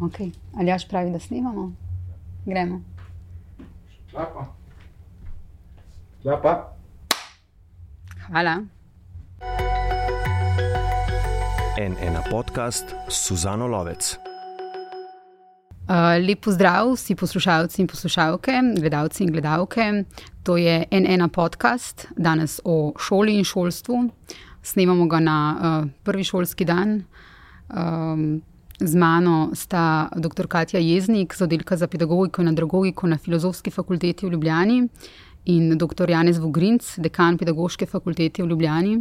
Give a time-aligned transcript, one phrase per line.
[0.00, 0.30] Okay.
[0.56, 1.72] Ali jaš pravi, da snimamo?
[2.46, 2.80] Gremo.
[4.10, 4.46] Klapa.
[6.22, 6.72] Klapa.
[8.26, 8.62] Hvala.
[11.78, 14.16] En ena podcast s Suzano Lovec.
[15.90, 20.04] Uh, lep pozdrav vsi poslušalci in poslušalke, gledalci in gledalke.
[20.42, 24.08] To je en ena podcast, danes o šoli in šolstvu.
[24.62, 27.02] Snemamo ga na uh, prvi šolski dan.
[27.68, 28.42] Um,
[28.80, 30.46] z mano sta dr.
[30.48, 34.88] Katja Jeznik z oddelka za pedagogiko in andragogiko na Filozofski fakulteti v Ljubljani
[35.44, 36.10] in dr.
[36.10, 38.96] Janez Vogrinc, dekan pedagoške fakultete v Ljubljani.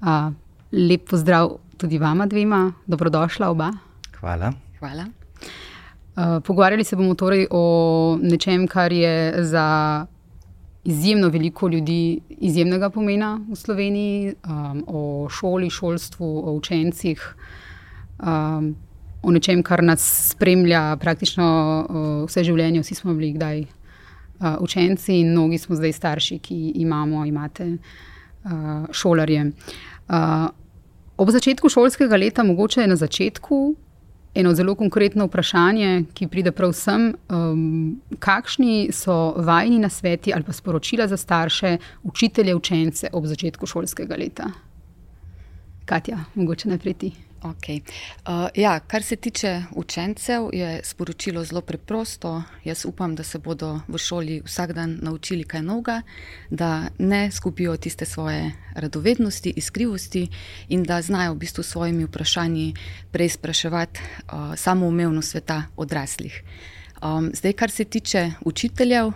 [0.00, 0.32] Uh,
[0.72, 3.70] lep pozdrav tudi vama dvema, dobrodošla oba.
[4.20, 4.52] Hvala.
[4.78, 5.06] Hvala.
[6.16, 10.06] Uh, pogovarjali se bomo torej o nečem, kar je za
[10.84, 17.34] izjemno veliko ljudi izjemnega pomena v Sloveniji, um, o šoli, šolstvu, o učencih,
[18.22, 18.74] um,
[19.26, 22.84] o nečem, kar nas spremlja praktično uh, vse življenje.
[22.84, 28.86] Vsi smo bili kdaj uh, učenci in mnogi smo zdaj starši, ki imamo, imate uh,
[28.94, 29.48] šolarje.
[30.06, 30.46] Uh,
[31.18, 33.60] ob začetku šolskega leta, mogoče na začetku,
[34.36, 37.10] eno zelo konkretno vprašanje, ki pride prav sem.
[37.32, 43.66] Um, kakšni so vajni na sveti ali pa sporočila za starše, učitelje, učence ob začetku
[43.66, 44.52] šolskega leta?
[45.86, 47.16] Katja, mogoče najprej ti.
[47.46, 47.82] Okay.
[48.26, 52.42] Uh, ja, kar se tiče učencev, je sporočilo zelo preprosto.
[52.64, 56.02] Jaz upam, da se bodo v šoli vsak dan naučili kaj novega,
[56.50, 60.28] da ne skupijo tiste svoje radovednosti, iskrivosti
[60.68, 62.74] in da znajo v bistvu s svojimi vprašanji
[63.10, 66.42] preizpraševati uh, samoumevno sveta odraslih.
[67.02, 69.12] Um, zdaj, kar se tiče učiteljev,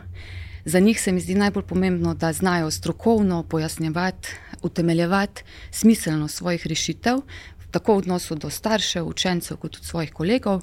[0.65, 4.29] za njih se mi zdi najbolj pomembno, da znajo strokovno pojasnjevati,
[4.63, 7.17] utemeljevati smiselnost svojih rešitev
[7.71, 10.63] tako v odnosu do staršev, učencev, kot tudi svojih kolegov.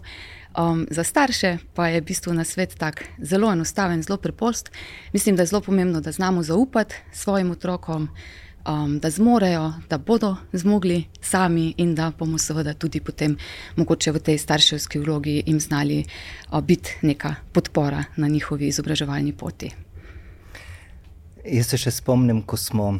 [0.58, 4.72] Um, za starše pa je v bistvu na svet tak zelo enostaven, zelo preprost.
[5.14, 8.10] Mislim, da je zelo pomembno, da znamo zaupati svojim otrokom,
[8.68, 13.38] um, da zmorejo, da bodo zmogli sami in da bomo seveda tudi potem
[13.76, 16.06] mogoče v tej starševski vlogi jim znali
[16.52, 19.72] uh, biti neka podpora na njihovi izobraževalni poti.
[21.46, 22.98] Jaz se še spomnim, ko smo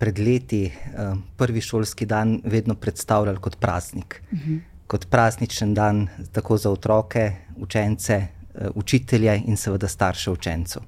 [0.00, 4.22] pred leti uh, prvi šolski dan vedno predstavljali kot praznik.
[4.32, 4.60] Uh -huh.
[4.86, 10.82] Kot prazničen dan, tako za otroke, učence, uh, učitelje in seveda starše učencev.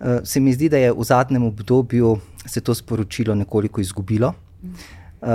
[0.00, 4.32] Uh, se mi zdi, da je v zadnjem obdobju se to sporočilo nekoliko izgubilo.
[4.62, 5.28] Uh,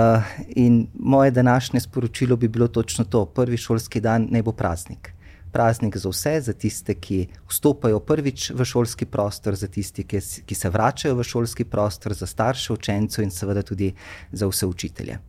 [0.48, 5.13] in moje današnje sporočilo bi bilo točno to: prvi šolski dan naj bo praznik
[5.54, 10.54] praznik za vse, za tiste, ki vstopajo prvič v šolski prostor, za tiste, ki, ki
[10.54, 13.92] se vračajo v šolski prostor, za starše učencev in seveda tudi
[14.32, 15.20] za vse učitelje.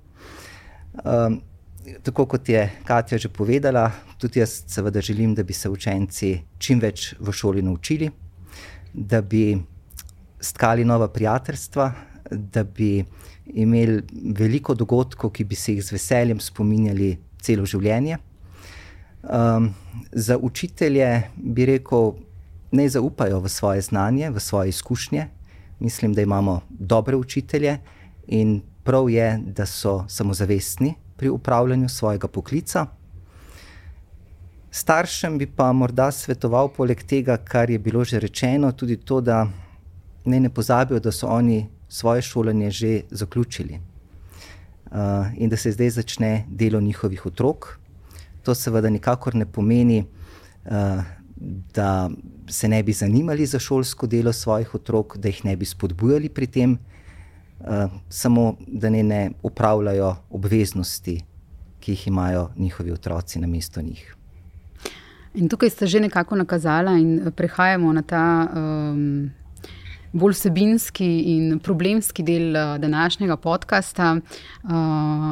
[1.04, 1.38] Um,
[2.02, 6.82] tako kot je Katja že povedala, tudi jaz seveda želim, da bi se učenci čim
[6.82, 8.10] več v šoli naučili,
[8.94, 9.54] da bi
[10.42, 11.92] stkali nova prijateljstva,
[12.32, 13.06] da bi
[13.54, 14.02] imeli
[14.34, 18.18] veliko dogodkov, ki bi se jih z veseljem spominjali celo življenje.
[19.26, 19.74] Um,
[20.12, 22.12] za učitelje bi rekel,
[22.72, 25.28] ne zaupajo v svoje znanje, v svoje izkušnje.
[25.80, 27.78] Mislim, da imamo dobre učitelje
[28.28, 32.86] in prav je, da so samozavestni pri upravljanju svojega poklica.
[34.72, 39.48] Staršem bi pa morda svetoval, poleg tega, kar je bilo že rečeno, tudi to, da
[40.26, 43.80] ne, ne pozabijo, da so oni svoje šolanje že zaključili
[44.92, 47.80] uh, in da se zdaj začne delo njihovih otrok.
[48.46, 50.04] To seveda nikakor ne pomeni,
[50.66, 51.02] uh,
[51.74, 52.10] da
[52.50, 56.48] se ne bi zanimali za šolsko delo svojih otrok, da jih ne bi spodbujali pri
[56.48, 56.78] tem,
[57.60, 61.18] uh, samo da ne, ne upravljajo obveznosti,
[61.80, 64.16] ki jih imajo njihovi otroci na mesto njih.
[65.36, 68.48] In tukaj ste že nekako nakazali, in prehajamo na ta.
[68.56, 69.32] Um
[70.16, 74.16] bolj vsebinski in problemski del uh, današnjega podcasta.
[74.64, 74.72] Uh,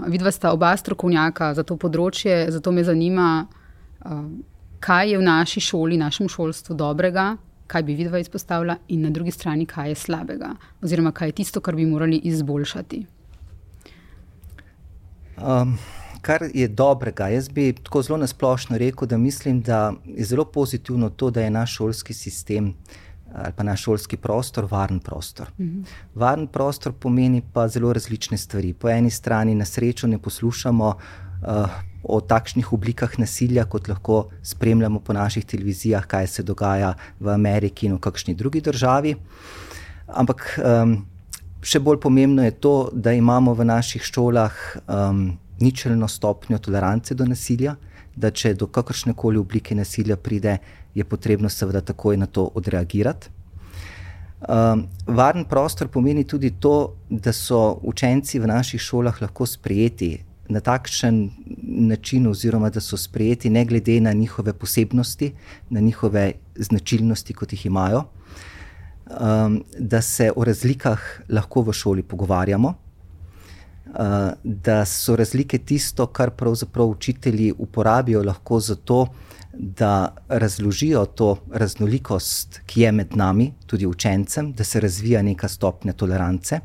[0.08, 3.46] Vidva sta oba strokovnjaka za to področje, zato me zanima,
[4.04, 4.26] uh,
[4.84, 7.38] kaj je v naši šoli, našem šolstvu dobrega,
[7.68, 10.52] kaj bi vidva izpostavila, in na drugi strani, kaj je slabega,
[10.84, 13.06] oziroma kaj je tisto, kar bi morali izboljšati.
[15.40, 15.78] Um.
[16.24, 21.10] Kar je dobrega, jaz bi tako zelo nasplošno rekel, da mislim, da je zelo pozitivno
[21.10, 23.02] to, da je naš šolski sistem uh,
[23.34, 25.50] ali pa naš šolski prostor, varen prostor.
[25.60, 25.82] Mhm.
[26.16, 28.74] Varen prostor pomeni pa zelo različne stvari.
[28.74, 31.70] Po eni strani na srečo ne poslušamo uh,
[32.04, 37.88] o takšnih oblikah nasilja, kot lahko spremljamo po naših televizijah, kaj se dogaja v Ameriki
[37.88, 39.16] in v kakšni drugi državi.
[40.08, 40.98] Ampak um,
[41.64, 44.54] še bolj pomembno je to, da imamo v naših šolah
[44.84, 45.26] um,
[45.64, 47.76] ničelno stopnjo tolerance do nasilja,
[48.16, 50.58] da če do kakršne koli oblike nasilja pride,
[50.96, 53.30] je potrebno seveda takoj na to odreagirati.
[54.44, 60.18] Um, varen prostor pomeni tudi to, da so učenci v naših šolah lahko sprejeti
[60.50, 61.30] na takšen
[61.64, 65.32] način, oziroma da so sprejeti ne glede na njihove posebnosti,
[65.70, 71.00] na njihove značilnosti, kot jih imajo, um, da se o razlikah
[71.30, 73.96] lahko v šoli pogovarjamo, uh,
[74.44, 78.24] da so razlike tisto, kar pravzaprav učitelji uporabijo
[78.60, 79.08] za to,
[79.54, 85.94] da razložijo to raznolikost, ki je med nami, tudi učencem, da se razvija neka stopnja
[85.94, 86.60] tolerance.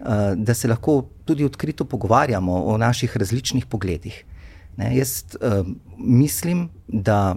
[0.00, 4.24] Eh, da se lahko tudi odkrito pogovarjamo o naših različnih pogledih.
[4.78, 5.66] Ne, jaz uh,
[5.98, 7.36] mislim, da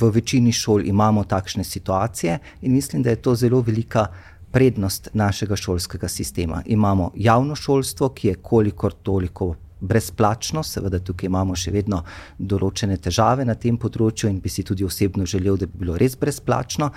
[0.00, 4.06] v večini šol imamo takšne situacije in mislim, da je to zelo velika
[4.50, 6.62] prednost našega šolskega sistema.
[6.66, 12.02] Imamo javno šolstvo, ki je kolikor toliko brezplačno, seveda tukaj imamo še vedno
[12.38, 16.16] določene težave na tem področju in bi si tudi osebno želel, da bi bilo res
[16.20, 16.90] brezplačno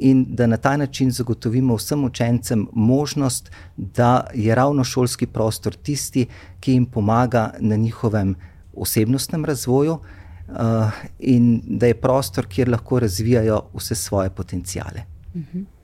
[0.00, 6.26] in da na ta način zagotovimo vsem učencem možnost, da je ravno šolski prostor tisti,
[6.60, 8.34] ki jim pomaga na njihovem
[8.76, 15.06] osebnostnem razvoju uh, in da je prostor, kjer lahko razvijajo vse svoje potencijale.
[15.34, 15.75] Mhm.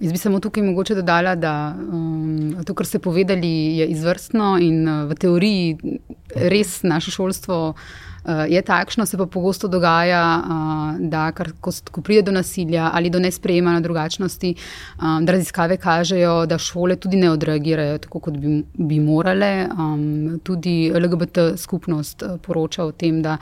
[0.00, 4.88] Jaz bi samo tukaj mogoče dodala, da um, to, kar ste povedali, je izvrstno in
[4.88, 5.98] uh, v teoriji
[6.34, 12.02] res naše šolstvo uh, je takšno, se pa pogosto dogaja, uh, da kar, ko, ko
[12.02, 14.54] pride do nasilja ali do nesprejema na drugačnosti,
[14.98, 19.68] um, da raziskave kažejo, da šole tudi ne odreagirajo tako, kot bi, bi morale.
[19.78, 23.38] Um, tudi LGBT skupnost uh, poroča o tem, da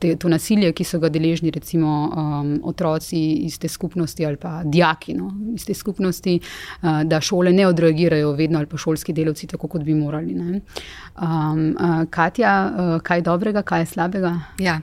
[0.00, 4.62] te, to nasilje, ki so ga deležni, recimo um, otroci iz te skupnosti ali pa
[4.64, 9.46] dijaki no, iz te skupnosti, uh, da šole ne odreagirajo vedno ali pa šolski delavci
[9.46, 10.34] tako, kot bi morali.
[10.34, 14.34] Um, uh, Katja, uh, kaj je dobrega, kaj je slabega?
[14.58, 14.80] Ja,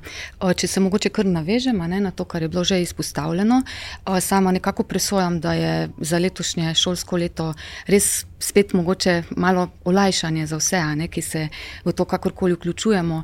[0.56, 4.52] če se mogoče kar navežem ne, na to, kar je bilo že izpostavljeno, uh, sama
[4.52, 7.54] nekako presojam, da je za letošnje šolsko leto
[7.88, 11.48] res spet mogoče malo olajšanje za vse, ne, ki se
[11.86, 13.24] v to kakorkoli vključujemo.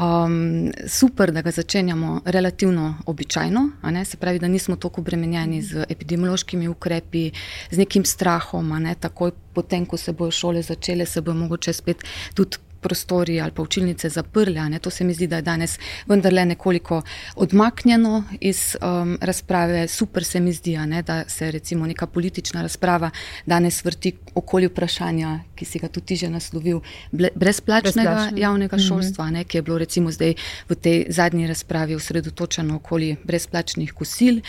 [0.00, 5.86] Um, super, da ga začenjamo relativno običajno, ne, se pravi, da nismo tako obremenjeni z
[5.88, 7.30] epidemiološkimi ukrepi,
[7.70, 12.04] z nekim strahom, ne, takoj potem, ko se bojo šole začele, se bojo mogoče spet
[12.34, 14.60] tudi prostori ali pa učilnice zaprli.
[14.80, 17.02] To se mi zdi, da je danes vendarle nekoliko
[17.36, 19.88] odmaknjeno iz um, razprave.
[19.88, 23.10] Super se mi zdi, ne, da se recimo neka politična razprava
[23.46, 26.80] danes vrti okoli vprašanja, ki si ga tudi že naslovil,
[27.12, 28.40] brezplačnega Brezplačne.
[28.40, 28.86] javnega mhm.
[28.88, 30.34] šolstva, ne, ki je bilo recimo zdaj
[30.68, 34.42] v tej zadnji razpravi osredotočeno okoli brezplačnih kosil.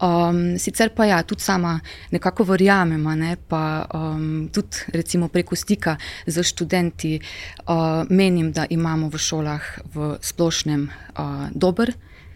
[0.00, 1.76] Um, sicer pa ja, tudi sama
[2.10, 5.96] nekako verjamem, ne, pa um, tudi recimo preko stika
[6.26, 7.18] z študenti.
[7.68, 9.62] Um, menim, da imamo v šolah
[9.94, 11.94] v splošnem uh, dober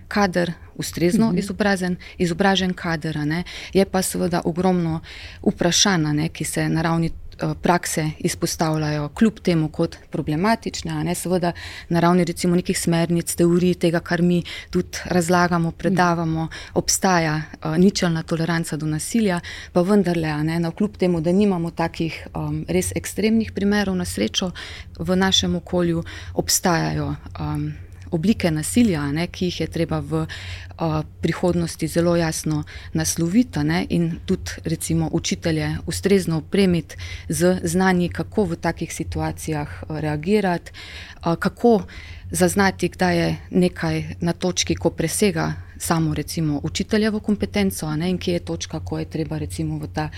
[0.09, 1.39] kader, ustrezno mhm.
[1.39, 3.17] izobražen, izobražen kader.
[3.27, 3.45] Ne?
[3.73, 5.01] Je pa seveda ogromno
[5.43, 7.26] vprašanj, ki se na ravni Eh,
[7.63, 11.53] prakse izpostavljajo, kljub temu kot problematične, ne seveda
[11.89, 18.23] na ravni recimo nekih smernic, teorij tega, kar mi tudi razlagamo, predavamo, obstaja uh, ničelna
[18.23, 19.41] toleranca do nasilja,
[19.73, 24.51] pa vendarle, ne, na kljub temu, da nimamo takih um, res ekstremnih primerov na srečo
[24.99, 26.05] v našem okolju,
[26.35, 27.15] obstajajo.
[27.41, 27.73] Um,
[28.17, 34.11] oblike nasilja, ne, ki jih je treba v uh, prihodnosti zelo jasno nasloviti ne, in
[34.27, 36.97] tudi recimo učitelje ustrezno opremiti
[37.29, 41.83] z znanji, kako v takih situacijah reagirati, uh, kako
[42.31, 48.33] zaznati, kdaj je nekaj na točki, ko presega samo recimo učiteljevo kompetenco ne, in kje
[48.33, 50.09] je točka, ko je treba recimo v ta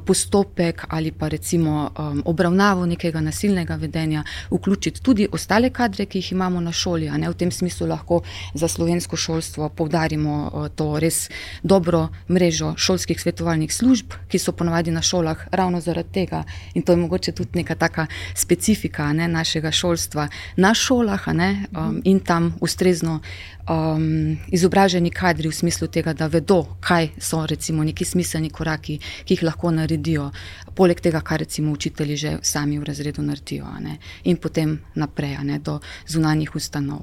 [0.00, 6.32] postopek ali pa recimo um, obravnavo nekega nasilnega vedenja vključiti tudi ostale kadre, ki jih
[6.32, 7.10] imamo na šoli.
[7.10, 8.22] Ne, v tem smislu lahko
[8.54, 11.28] za slovensko šolstvo povdarimo uh, to res
[11.62, 16.44] dobro mrežo šolskih svetovalnih služb, ki so ponovadi na šolah ravno zaradi tega
[16.74, 22.00] in to je mogoče tudi neka taka specifika ne, našega šolstva na šolah ne, um,
[22.04, 23.20] in tam ustrezno
[23.68, 29.36] um, izobraženi kadri v smislu tega, da vedo, kaj so recimo neki smiselni koraki, ki
[29.36, 30.30] jih lahko naredijo,
[30.78, 33.98] poleg tega, kar recimo učitelji že sami v razredu naredijo ne?
[34.24, 35.58] in potem naprej ne?
[35.58, 37.02] do zunanjih ustanov.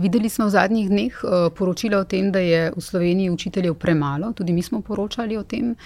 [0.00, 4.32] Videli smo v zadnjih dneh uh, poročila o tem, da je v Sloveniji učiteljev premalo,
[4.32, 5.76] tudi mi smo poročali o tem.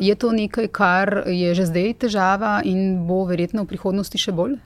[0.00, 4.58] Je to nekaj, kar je že zdaj težava in bo verjetno v prihodnosti še bolj?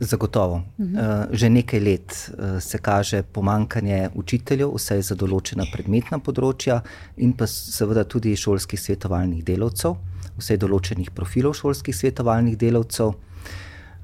[0.00, 0.62] Zagotovo.
[0.78, 0.96] Mhm.
[0.96, 1.02] Uh,
[1.36, 6.80] že nekaj let uh, se kaže pomankanje učiteljev, vse za določena predmetna področja,
[7.16, 9.96] in pa seveda tudi šolskih svetovalnih delavcev,
[10.38, 13.12] vse določenih profilov šolskih svetovalnih delavcev.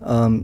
[0.01, 0.43] Um,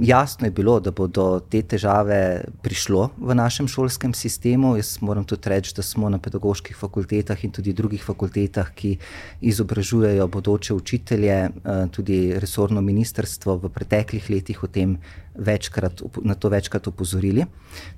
[0.00, 4.76] jasno je bilo, da bodo te težave prišlo v našem šolskem sistemu.
[4.76, 8.96] Jaz moram tudi reči, da smo na pedagoških fakultetah in tudi drugih fakultetah, ki
[9.40, 11.50] izobražujejo bodoče učitelje, eh,
[11.90, 14.98] tudi resorno ministrstvo v preteklih letih o tem
[15.34, 17.46] večkrat, na to večkrat upozorili.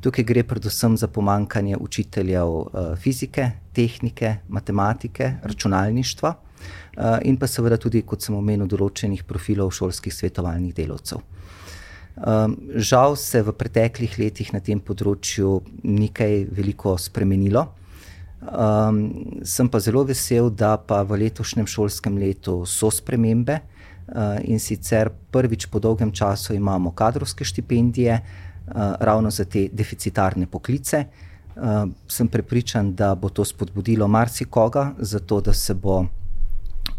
[0.01, 6.35] Tukaj gre predvsem za pomankanje učiteljev eh, fizike, tehnike, matematike, računalništva.
[7.25, 11.19] In pa seveda tudi, kot sem omenil, določenih profilov šolskih svetovalnih delavcev.
[12.15, 17.67] Um, žal se v preteklih letih na tem področju ni kaj veliko spremenilo.
[18.39, 24.63] Um, sem pa zelo vesel, da pa v letošnjem šolskem letu so spremembe uh, in
[24.63, 31.09] sicer prvič po dolgem času imamo kadrovske štipendije uh, ravno za te deficitarne poklice.
[31.57, 36.05] Uh, sem prepričan, da bo to spodbudilo marsikoga, zato da se bo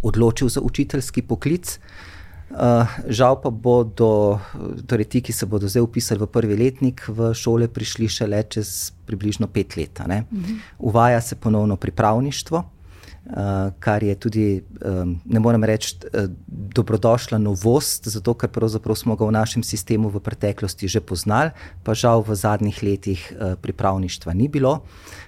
[0.04, 1.78] odločil za učiteljski poklic.
[1.80, 2.15] Uh,
[2.56, 4.40] Uh, žal pa bodo,
[4.88, 8.96] torej ti, ki se bodo zdaj upisali v prvi letnik, v šole prišli šele čez
[9.04, 10.00] približno pet let.
[10.00, 10.60] Uh -huh.
[10.80, 18.08] Uvaja se ponovno pripravništvo, uh, kar je tudi, um, ne morem reči, uh, dobrodošla novost,
[18.08, 21.52] zato ker pravzaprav smo ga v našem sistemu v preteklosti že poznali,
[21.84, 24.72] pa žal v zadnjih letih uh, pripravništva ni bilo.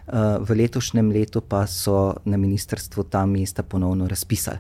[0.07, 0.13] Uh,
[0.48, 4.57] v letošnjem letu pa so na ministrstvu ta mesta ponovno razpisali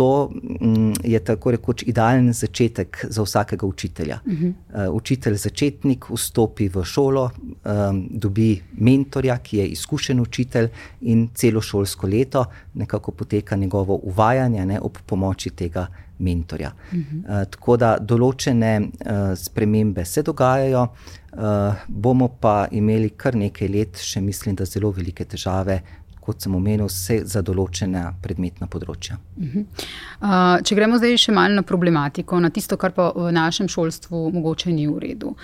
[0.00, 0.30] to
[0.60, 4.18] mm, je tako rekoč idealen začetek za vsakega učitelja.
[4.26, 4.52] Uh -huh.
[4.88, 7.30] uh, učitelj začetnik vstopi v šolo,
[7.64, 10.68] um, dobi mentorja, ki je izkušen učitelj,
[11.00, 15.86] in celo šolsko leto nekako poteka njegovo uvajanje ne, ob pomoči tega
[16.18, 16.72] mentorja.
[16.92, 17.42] Uh -huh.
[17.42, 20.88] uh, tako da določene uh, spremembe se dogajajo.
[21.32, 25.80] Uh, bomo pa imeli kar nekaj let, še mislim, da zelo velike težave
[26.30, 29.18] kot sem omenil, vse za določene predmetna področja.
[29.40, 34.28] Uh, če gremo zdaj še malo na problematiko, na tisto, kar pa v našem šolstvu
[34.36, 35.34] mogoče ni v redu.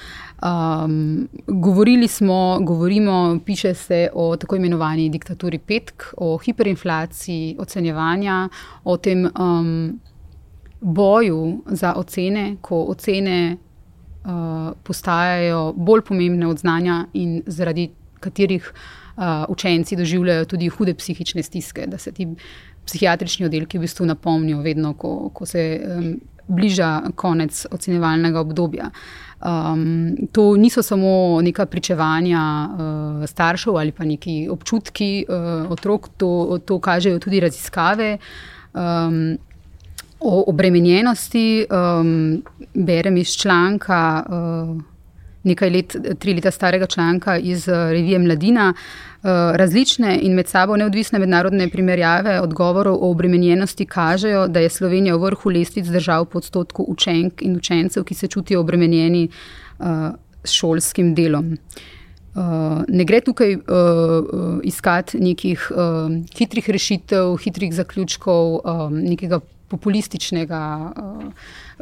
[0.46, 8.44] Um, govorili smo, govorimo, piše se o tako imenovani diktaturi petk, o hiperinflaciji, ocenjevanja,
[8.84, 9.72] o tem um,
[10.80, 11.40] boju
[11.74, 17.90] za ocene, ko ocene uh, postajajo bolj pomembne od znanja in zaradi
[18.22, 19.05] katerih uh,
[19.48, 22.28] učenci doživljajo tudi hude psihične stiske, da se ti
[22.86, 28.90] psihiatrični oddelki v bistvu napomnijo, vedno, ko, ko se um, bliža konec ocenjevalnega obdobja.
[29.36, 36.58] Um, to niso samo neka pričevanja uh, staršev ali pa neki občutki uh, otrok, to,
[36.64, 38.18] to kažejo tudi raziskave.
[38.74, 39.36] Um,
[40.20, 42.42] O obremenjenosti um,
[42.74, 44.24] berem iz članka.
[44.28, 44.95] Uh,
[45.46, 50.76] nekaj let, tri leta starega članka iz eh, revije Mladina, eh, različne in med sabo
[50.76, 56.38] neodvisne mednarodne primerjave odgovorov o obremenjenosti kažejo, da je Slovenija v vrhu lestvic držav po
[56.38, 59.84] odstotku učenk in učencev, ki se čutijo obremenjeni eh,
[60.44, 61.56] s šolskim delom.
[62.88, 63.62] Ne gre tukaj uh,
[64.62, 69.40] iskati nekih uh, hitrih rešitev, hitrih zaključkov, um, nekega
[69.72, 70.60] populističnega
[70.92, 71.22] uh,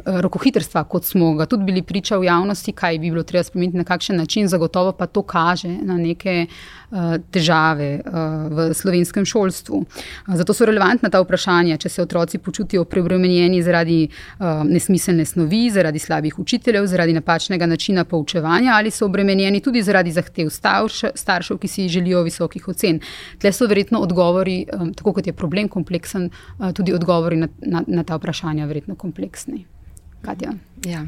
[0.05, 3.83] rokohitrstva, kot smo ga tudi bili priča v javnosti, kaj bi bilo treba spremeniti na
[3.83, 6.45] kakšen način, zagotovo pa to kaže na neke
[6.91, 6.97] uh,
[7.31, 8.13] težave uh,
[8.51, 9.77] v slovenskem šolstvu.
[9.77, 15.69] Uh, zato so relevantna ta vprašanja, če se otroci počutijo preobremenjeni zaradi uh, nesmiselne snovi,
[15.71, 21.57] zaradi slabih učiteljev, zaradi napačnega načina poučevanja ali so obremenjeni tudi zaradi zahtev starš, staršev,
[21.57, 22.99] ki si želijo visokih ocen.
[23.39, 27.83] Tle so verjetno odgovori, um, tako kot je problem kompleksen, uh, tudi odgovori na, na,
[27.87, 29.65] na ta vprašanja verjetno kompleksni.
[30.85, 31.05] Ja.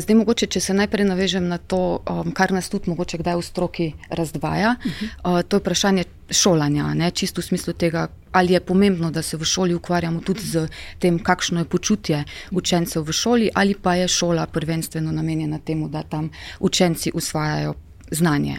[0.00, 2.00] Zdaj, mogoče, če se najprej navežem na to,
[2.34, 5.42] kar nas tudi mogoče kdaj v stroki razdvaja, uh -huh.
[5.48, 7.10] to je vprašanje šolanja, ne?
[7.10, 11.18] čisto v smislu tega, ali je pomembno, da se v šoli ukvarjamo tudi z tem,
[11.18, 16.30] kakšno je počutje učencev v šoli, ali pa je šola prvenstveno namenjena temu, da tam
[16.60, 17.74] učenci usvajajo
[18.10, 18.56] znanje.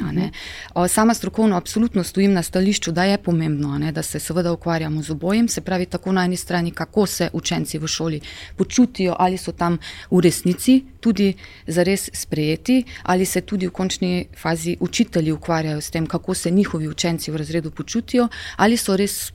[0.88, 5.12] Sama strokovno absolutno stojim na stališču, da je pomembno, ne, da se seveda ukvarjamo z
[5.12, 8.22] obojem, se pravi tako na eni strani, kako se učenci v šoli
[8.56, 9.78] počutijo, ali so tam
[10.12, 11.34] v resnici tudi
[11.68, 16.88] zares sprejeti, ali se tudi v končni fazi učitelji ukvarjajo s tem, kako se njihovi
[16.88, 19.32] učenci v razredu počutijo, ali so res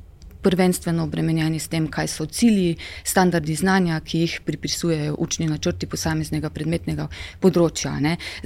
[0.46, 6.52] prvenstveno obremenjeni s tem, kaj so cilji, standardi znanja, ki jih pripisujejo učni načrti posameznega
[6.54, 7.08] predmetnega
[7.42, 7.96] področja.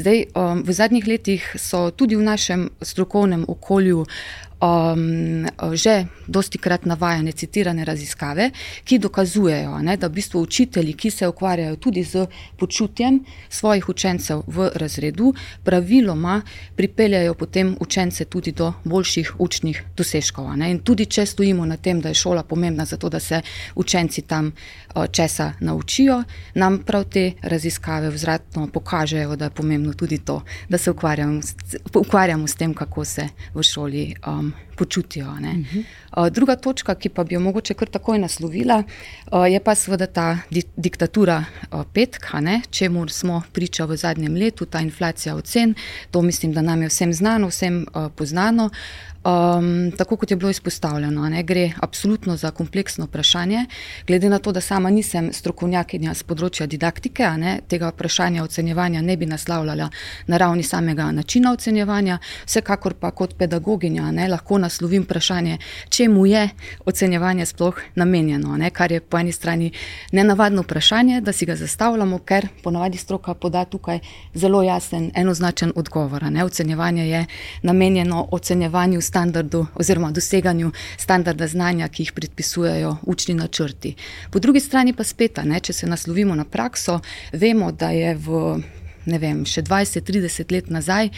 [0.01, 4.07] Zdaj, um, v zadnjih letih so tudi v našem strokovnem okolju
[4.61, 8.51] um, že dosti krat navajane, citirane raziskave,
[8.85, 12.27] ki dokazujejo, ne, da v bistvu učitelji, ki se ukvarjajo tudi z
[12.57, 16.41] počutjem svojih učencev v razredu, praviloma
[16.77, 20.57] pripeljajo potem učence tudi do boljših učnih dosežkov.
[20.57, 20.71] Ne.
[20.71, 23.43] In tudi če stojimo na tem, da je šola pomembna za to, da se
[23.75, 24.53] učenci tam
[24.95, 26.23] uh, česa naučijo,
[26.55, 31.41] nam prav te raziskave vzratno pokažejo, da je pomembno tudi to, da se ukvarjamo,
[31.95, 35.27] ukvarjamo s tem, kako se v šoli um, počutijo.
[35.27, 35.85] Uh -huh.
[36.17, 38.83] uh, druga točka, ki pa bi jo mogoče kar takoj naslovila,
[39.33, 42.41] uh, je pa seveda ta di diktatura uh, petka,
[42.71, 45.75] čemu smo priča v zadnjem letu, ta inflacija ocen.
[46.11, 48.71] To mislim, da nam je vsem znano, vsem uh, poznano.
[49.25, 53.67] Um, tako kot je bilo izpostavljeno, ne, gre absolutno za kompleksno vprašanje.
[54.07, 59.17] Glede na to, da sama nisem strokovnjakinja z področja didaktike, ne, tega vprašanja ocenjevanja ne
[59.21, 59.91] bi naslavljala
[60.27, 65.59] na ravni samega načina ocenjevanja, vsekakor pa kot pedagoginja ne, lahko naslovim vprašanje,
[65.89, 66.47] čemu je
[66.87, 69.69] ocenjevanje sploh namenjeno, ne, kar je po eni strani
[70.13, 74.01] nenavadno vprašanje, da si ga zastavljamo, ker ponavadi stroka poda tukaj
[74.35, 76.25] zelo jasen, enoznačen odgovor.
[76.33, 76.45] Ne.
[76.45, 77.27] Ocenjevanje je
[77.63, 83.95] namenjeno ocenjevanju standardu oziroma doseganju standarda znanja, ki jih predpisujejo učni načrti.
[84.31, 87.01] Po drugi strani pa spet, ne, če se naslovimo na prakso,
[87.33, 88.45] vemo, da je v
[89.09, 91.09] ne vem, še 20-30 let nazaj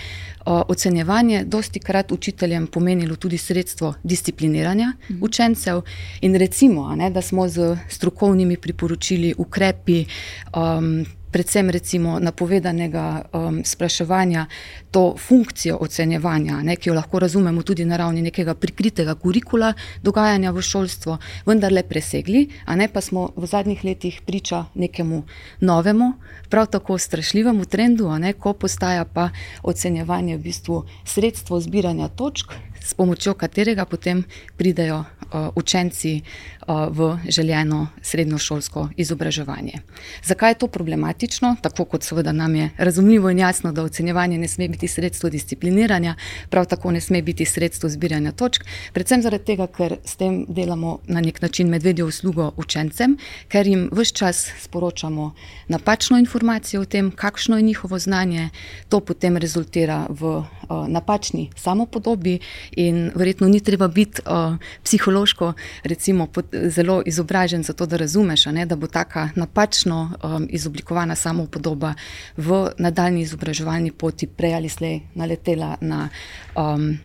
[0.45, 5.19] o, ocenjevanje dosti krat učiteljem pomenilo tudi sredstvo discipliniranja mhm.
[5.23, 5.83] učencev
[6.23, 10.05] in recimo, ne, da smo z strokovnimi priporočili, ukrepi,
[10.55, 11.03] um,
[11.33, 14.47] predvsem recimo napovedanega um, spraševanja,
[14.91, 19.73] to funkcijo ocenjevanja, ne, ki jo lahko razumemo tudi na ravni nekega prikritega kurikula
[20.03, 25.23] dogajanja v šolstvu, vendarle presegli, a ne pa smo v zadnjih letih priča nekemu
[25.61, 26.13] novemu,
[26.49, 29.31] prav tako strašljivemu trendu, a ne ko postaja pa
[29.63, 32.53] ocenjevanje v bistvu sredstvo zbiranja točk,
[32.85, 34.25] s pomočjo katerega potem
[34.57, 39.73] pridejo uh, učenci uh, v željeno srednjošolsko izobraževanje.
[40.25, 41.57] Zakaj je to problematično?
[41.63, 46.15] Tako kot seveda nam je razumljivo in jasno, da ocenjevanje ne sme biti sredstvo discipliniranja,
[46.51, 50.99] prav tako ne sme biti sredstvo zbiranja točk, predvsem zaradi tega, ker s tem delamo
[51.07, 53.17] na nek način medvedjo uslugo učencem,
[53.49, 55.33] ker jim vse čas sporočamo
[55.69, 58.51] napačno informacijo o tem, kakšno je njihovo znanje,
[58.89, 60.45] to potem rezultira v uh,
[60.89, 62.39] napačni samopodobi
[62.77, 65.53] in verjetno ni treba biti uh, psihološko
[65.85, 71.95] recimo, pod, zelo izobražen to, da razumeš, ne, da bo taka napačno um, izoblikovana samopodoba
[72.37, 76.09] v nadaljni izobraževalni poti prej ali slej naletela na
[76.57, 76.99] um,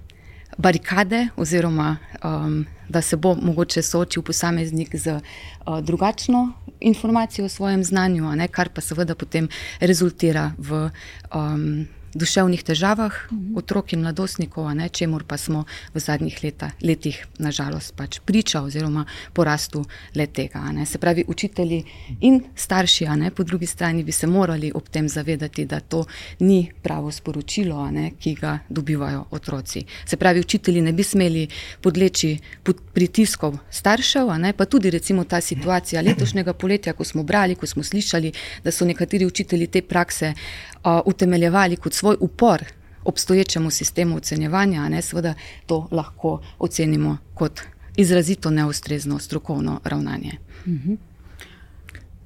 [0.57, 7.83] barikade oziroma um, da se bo mogoče soočil posameznik z uh, drugačno informacijo o svojem
[7.83, 10.89] znanju, ne, kar pa seveda potem rezultira v
[11.35, 13.13] um, duševnih težavah
[13.55, 19.05] otrok in mladostnikov, ne, čemur pa smo v zadnjih leta, letih nažalost pač priča oziroma
[19.33, 19.83] porastu
[20.15, 20.63] le tega.
[20.73, 20.85] Ne.
[20.85, 21.83] Se pravi, učitelji
[22.21, 26.05] in starši, ne, po drugi strani bi se morali ob tem zavedati, da to
[26.39, 29.85] ni pravo sporočilo, ne, ki ga dobivajo otroci.
[30.05, 31.47] Se pravi, učitelji ne bi smeli
[31.81, 37.55] podleči pod pritiskov staršev, ne, pa tudi recimo ta situacija letošnjega poletja, ko smo brali,
[37.55, 38.31] ko smo slišali,
[38.63, 42.63] da so nekateri učitelji te prakse uh, utemeljevali kot svoj upor
[43.03, 45.33] obstoječemu sistemu ocenjevanja, ne seveda
[45.65, 47.61] to lahko ocenimo kot
[47.95, 50.31] izrazito neustrezno strokovno ravnanje.
[50.67, 50.93] Mhm.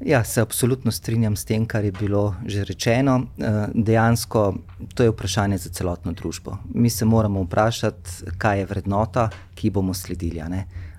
[0.06, 3.26] Ja, se absolutno strinjam s tem, kar je bilo že rečeno.
[3.38, 4.56] Eh, dejansko
[4.94, 6.58] to je vprašanje za celotno družbo.
[6.74, 10.41] Mi se moramo vprašati, kaj je vrednota, ki bomo sledili.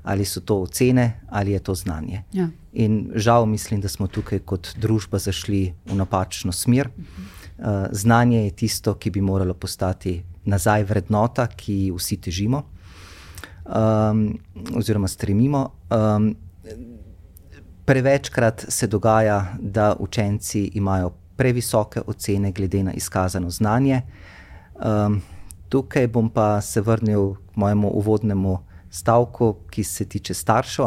[0.03, 2.23] Ali so to ocene, ali je to znanje.
[2.33, 2.49] Ja.
[2.73, 6.89] In žal mislim, da smo tukaj kot družba zašli v napačno smer.
[6.89, 7.42] Eh,
[7.91, 12.63] znanje je tisto, ki bi moralo postati nazaj vrednota, ki vsi težimo
[13.65, 14.39] um,
[14.77, 15.71] oziroma stremimo.
[15.91, 16.37] Um,
[17.85, 24.03] prevečkrat se dogaja, da učenci imajo previsoke ocene glede na izkazano znanje.
[24.75, 25.23] Um,
[25.69, 28.59] tukaj bom pa se vrnil k mojemu uvodnemu
[28.91, 30.87] stavku, ki se tiče staršev.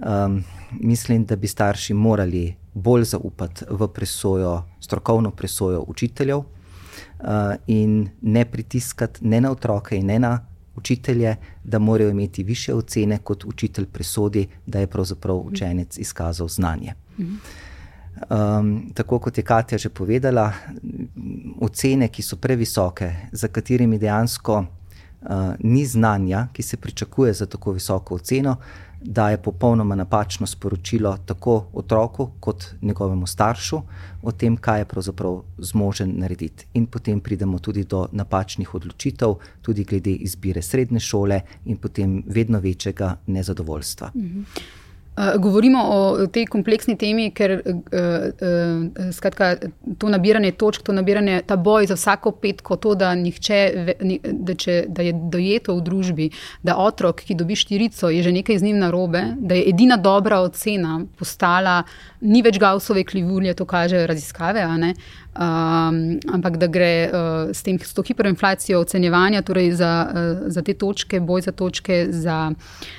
[0.00, 0.44] Um,
[0.80, 6.46] mislim, da bi starši morali bolj zaupati v presojo, strokovno presojo učiteljev uh,
[7.66, 13.18] in ne pritiskati ne na otroke in ne na učitelje, da morajo imeti više ocene,
[13.18, 16.94] kot učitelj presodi, da je pravzaprav učenec izkazal znanje.
[18.30, 20.52] Um, tako kot je Katja že povedala,
[21.60, 27.72] ocene, ki so previsoke, za katerimi dejansko uh, ni znanja, ki se pričakuje za tako
[27.72, 28.56] visoko oceno,
[29.00, 33.82] daje popolnoma napačno sporočilo tako otroku kot njegovemu staršu
[34.22, 36.66] o tem, kaj je pravzaprav zmožen narediti.
[36.74, 42.60] In potem pridemo tudi do napačnih odločitev, tudi glede izbire srednje šole in potem vedno
[42.60, 44.10] večjega nezadovoljstva.
[44.14, 44.42] Mhm.
[45.20, 49.56] Eh, govorimo o tej kompleksni temi, ker uh, uh, skratka,
[49.98, 53.58] to nabiranje točk, to nabiranje, ta boj za vsako petko, to, da, nihče,
[54.32, 56.28] da, če, da je dojeto v družbi,
[56.64, 60.40] da otrok, ki dobi štirico, je že nekaj z njim narobe, da je edina dobra
[60.46, 61.82] ocena postala,
[62.20, 66.00] ni več Gaussove klivulje, to kažejo raziskave, um,
[66.32, 70.78] ampak da gre uh, s, tem, s to hiperinflacijo ocenjevanja, torej za, uh, za te
[70.78, 72.06] točke, boj za točke.
[72.08, 72.98] Za, uh,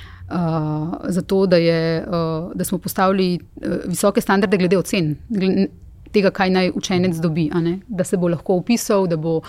[1.08, 5.68] zato, da, je, uh, da smo postavili uh, visoke standarde glede ocen, glede
[6.12, 7.50] tega, kaj naj učenec dobi,
[7.88, 9.40] da se bo lahko upisal, da bo.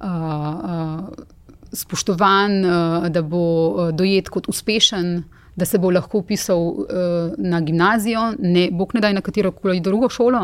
[0.00, 1.24] Uh, uh,
[1.72, 2.58] Spoštovan,
[3.08, 3.40] da bo
[3.96, 5.22] dojet kot uspešen,
[5.56, 6.86] da se bo lahko upisal uh,
[7.38, 10.40] na gimnazijo, ne bog ne da na katero koli drugo šolo.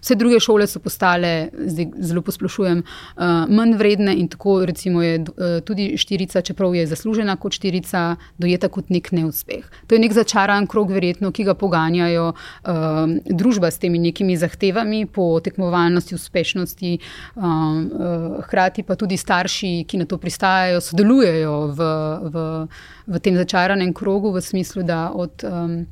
[0.00, 5.20] Vse druge šole so postale, zdaj zelo posplošujem, uh, manj vredne in tako recimo je
[5.20, 9.68] uh, tudi štirica, čeprav je zaslužena kot štirica, dojeta kot nek neuspeh.
[9.86, 12.74] To je nek začaran krog, verjetno, ki ga poganjajo uh,
[13.26, 16.98] družba s temi nekimi zahtevami po tekmovalnosti, uspešnosti,
[17.36, 21.90] uh, uh, hkrati pa tudi starši, ki na to pristajajo, sodelujejo v.
[22.32, 22.46] v
[23.06, 25.86] v tem začaranem krogu, v smislu, da od um,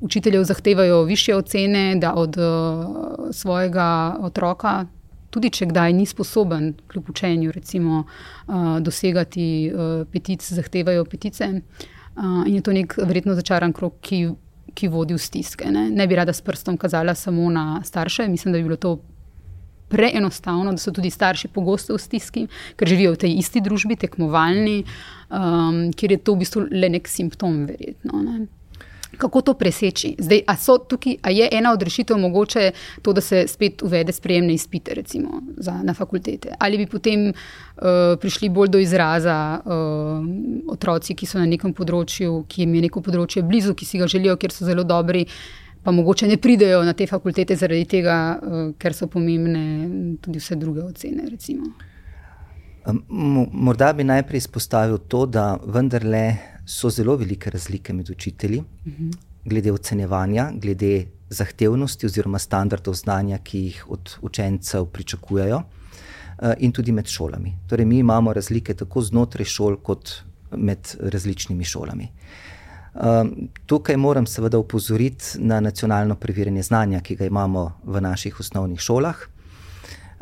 [0.00, 2.44] učiteljev zahtevajo više ocene, da od uh,
[3.30, 4.86] svojega otroka,
[5.30, 8.04] tudi če kdaj ni sposoben, kljub učenju, recimo,
[8.46, 11.50] uh, dosegati uh, petic, zahtevajo petice.
[12.16, 14.28] Uh, in je to nek verjetno začaran krog, ki.
[14.76, 15.70] Ki vodi v stiske.
[15.72, 15.86] Ne?
[15.88, 18.98] ne bi rada s prstom kazala samo na starše, mislim, da bi bilo to
[19.88, 22.46] preenostavno, da so tudi starši pogosto v stiski,
[22.76, 24.82] ker živijo v tej isti družbi, tekmovalni,
[25.30, 28.22] um, kjer je to v bistvu le nek simptom, verjetno.
[28.22, 28.46] Ne.
[29.16, 30.12] Kako to preseči?
[30.18, 30.54] Zdaj, a,
[30.88, 32.72] tukaj, a je ena od rešitev mogoče
[33.02, 36.52] to, da se spet uvede sprejemne izpite, recimo za, na fakultete?
[36.58, 42.44] Ali bi potem uh, prišli bolj do izraza uh, otroci, ki so na nekem področju,
[42.48, 45.65] ki jim je neko področje blizu, ki si ga želijo, ker so zelo dobri, uh,
[45.86, 49.60] pa mogoče ne pridejo na te fakultete zaradi tega, uh, ker so pomembne
[50.18, 51.28] tudi vse druge ocene.
[51.30, 51.68] Recimo.
[53.68, 56.24] Morda bi najprej izpostavil to, da vendarle
[56.66, 59.10] so zelo velike razlike med učitelji, uh mhm.
[59.10, 59.14] -huh.
[59.44, 66.92] glede ocenjevanja, glede zahtevnosti oziroma standardov znanja, ki jih od učencev pričakujejo, uh, in tudi
[66.92, 67.54] med šolami.
[67.68, 70.10] Torej, mi imamo razlike tako znotraj šol, kot
[70.56, 72.04] med različnimi šolami.
[72.04, 72.45] Uh,
[72.96, 78.80] Um, tukaj moram seveda upozoriti na nacionalno preverjanje znanja, ki ga imamo v naših osnovnih
[78.80, 79.16] šolah,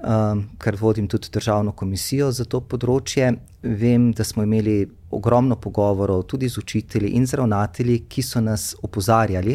[0.03, 3.29] um, ker vodim tudi državno komisijo za to področje.
[3.63, 8.73] Vem, da smo imeli ogromno pogovorov tudi z učitelji in z ravnatelji, ki so nas
[8.83, 9.55] opozarjali,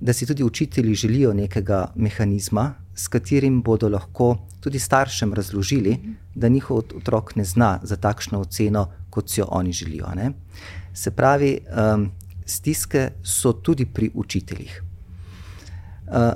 [0.00, 5.96] da si tudi učitelji želijo nekega mehanizma, s katerim bodo lahko tudi staršem razložili,
[6.34, 10.14] da njihov otrok ne zna za takšno oceno, kot si jo oni želijo.
[10.14, 10.30] Ne?
[10.94, 12.06] Se pravi, um,
[12.46, 14.82] stiske so tudi pri učiteljih.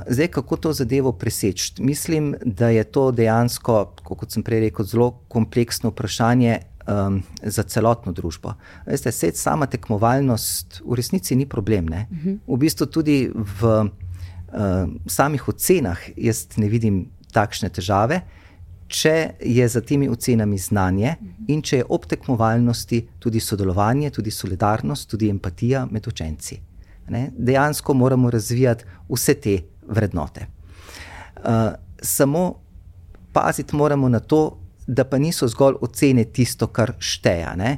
[0.09, 1.75] Zdaj, kako to zadevo preseči?
[1.79, 8.13] Mislim, da je to dejansko, kot sem prej rekel, zelo kompleksno vprašanje um, za celotno
[8.13, 8.57] družbo.
[8.87, 11.85] Veste, sed sama tekmovalnost v resnici ni problem.
[11.85, 12.29] Uh mhm.
[12.29, 12.39] -huh.
[12.47, 18.17] V bistvu tudi v uh, samih ocenah jaz ne vidim takšne težave.
[18.17, 18.40] Uh,
[18.91, 21.15] če je za temi ocenami znanje
[21.49, 26.59] in če je ob tekmovalnosti tudi sodelovanje, tudi solidarnost, tudi empatija med učenci.
[27.11, 27.29] Ne?
[27.39, 30.47] Dejansko moramo razvijati vse te vrednote.
[31.37, 31.73] Uh,
[32.03, 32.45] samo
[33.33, 37.77] paziti moramo na to, da pa niso zgolj ocene tisto, kar šteje.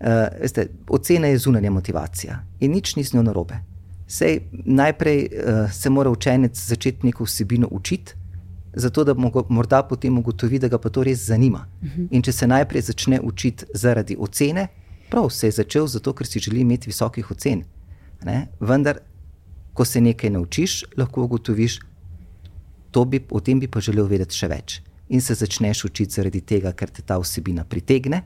[0.00, 3.58] Uh, ocena je zunanja motivacija in nič ni z njo narobe.
[4.06, 8.14] Sej, najprej uh, se mora učenec začeti neko vsebino učiti,
[8.76, 9.14] zato da
[9.48, 11.66] morda potem ugotovi, da ga pa to res zanima.
[12.10, 14.68] In če se najprej začne učiti zaradi ocene,
[15.10, 17.64] prav se je začel zato, ker si želi imeti visokih ocen.
[18.24, 18.48] Ne?
[18.60, 18.98] Vendar,
[19.74, 21.78] ko se nekaj naučiš, lahko ugotoviš,
[23.06, 24.80] bi, o tem bi pa želel vedeti še več.
[25.08, 28.22] In se začneš učiti zaradi tega, ker te ta vsebina pritegne.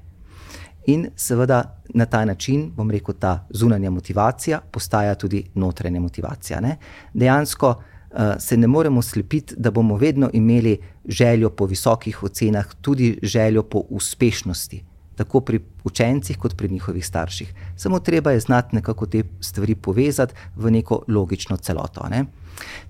[0.89, 1.63] In seveda
[1.95, 6.61] na ta način, bom rekel, ta zunanja motivacija postaja tudi notranja motivacija.
[6.61, 6.77] Ne?
[7.13, 7.98] Dejansko uh,
[8.39, 10.79] se ne moremo slepiti, da bomo vedno imeli
[11.09, 14.85] željo po visokih ocenah, tudi željo po uspešnosti,
[15.17, 17.55] tako pri učencih, kot pri njihovih starših.
[17.77, 22.09] Samo treba je znati nekako te stvari povezati v neko logično celoto.
[22.11, 22.25] Ne?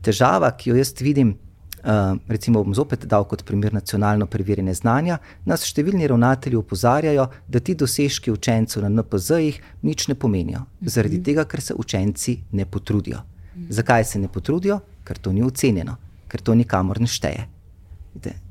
[0.03, 1.37] Težava, ki jo jaz vidim
[1.85, 7.61] uh, recimo bom zopet dal kot primer nacionalno preverjene znanja, nas številni ravnatelji opozarjajo, da
[7.61, 13.23] ti dosežki učencev na NPZ-jih nič ne pomenijo, zaradi tega, ker se učenci ne potrudijo.
[13.69, 14.81] Zakaj se ne potrudijo?
[15.09, 15.97] Ker to ni ocenjeno,
[16.29, 17.47] ker to nikamor ne šteje.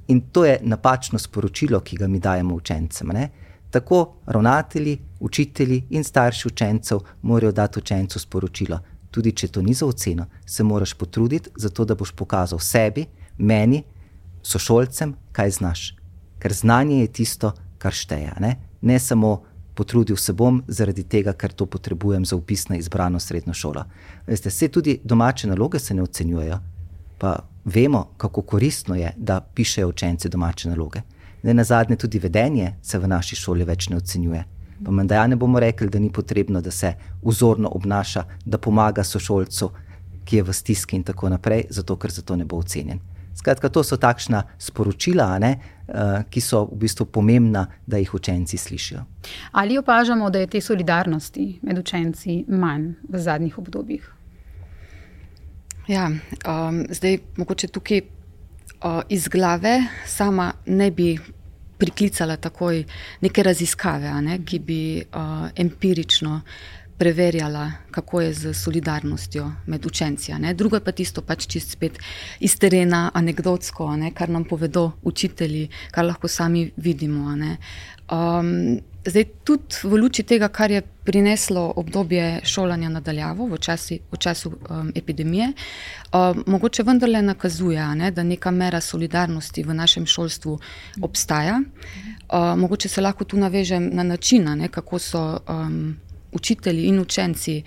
[0.07, 3.11] In to je napačno sporočilo, ki ga mi dajemo učencem.
[3.13, 3.29] Ne?
[3.71, 8.79] Tako ravnatelji, učitelji in starši učencev morajo dati učencu sporočilo.
[9.11, 13.05] Tudi če to ni za oceno, se moraš potruditi, zato da boš pokazal sebi,
[13.37, 13.83] meni,
[14.43, 15.95] sošolcem, kaj znaš.
[16.39, 18.33] Ker znanje je tisto, kar šteje.
[18.39, 19.43] Ne, ne samo
[19.77, 23.83] potrudil se bom zaradi tega, ker to potrebujem za upis na izbrano srednjo šolo.
[24.27, 26.57] Veste, vse tudi domače naloge se ne ocenjujejo.
[27.17, 27.35] Pa
[27.65, 31.01] vemo, kako koristno je, da pišejo učenci domače naloge.
[31.43, 34.43] Ne na zadnje, tudi vedenje se v naši šoli več ne ocenjuje.
[34.85, 39.03] Pa menda ja ne bomo rekli, da ni potrebno, da se vzorno obnaša, da pomaga
[39.03, 39.69] sošolcu,
[40.25, 42.99] ki je v stiski in tako naprej, zato ker za to ne bo ocenjen.
[43.47, 45.53] Skratka, to so takšna sporočila, ne,
[45.87, 49.05] uh, ki so v bistvu pomembna, da jih učenci slišijo.
[49.55, 54.09] Ali opažamo, da je te solidarnosti med učenci manj v zadnjih obdobjih?
[55.87, 61.13] Ja, um, zdaj mogoče tukaj uh, iz glave sama ne bi
[61.77, 62.83] priklicala takoj
[63.21, 66.41] neke raziskave, ne, ki bi uh, empirično
[66.97, 70.31] preverjala, kako je z solidarnostjo med učenci.
[70.53, 71.99] Drugo je pa tisto, pač čist spet
[72.39, 77.35] iz terena, anegdotsko, ne, kar nam povedo učitelji, kar lahko sami vidimo.
[78.11, 84.17] Um, zdaj, tudi v luči tega, kar je prineslo obdobje šolanja nadaljavo v, časi, v
[84.17, 90.57] času um, epidemije, um, mogoče vendarle nakazuje, ne, da neka mera solidarnosti v našem šolstvu
[91.01, 91.61] obstaja.
[91.61, 95.23] Um, mogoče se lahko tu navežem na način, ne, kako so.
[95.47, 97.63] Um, učitelji in učenci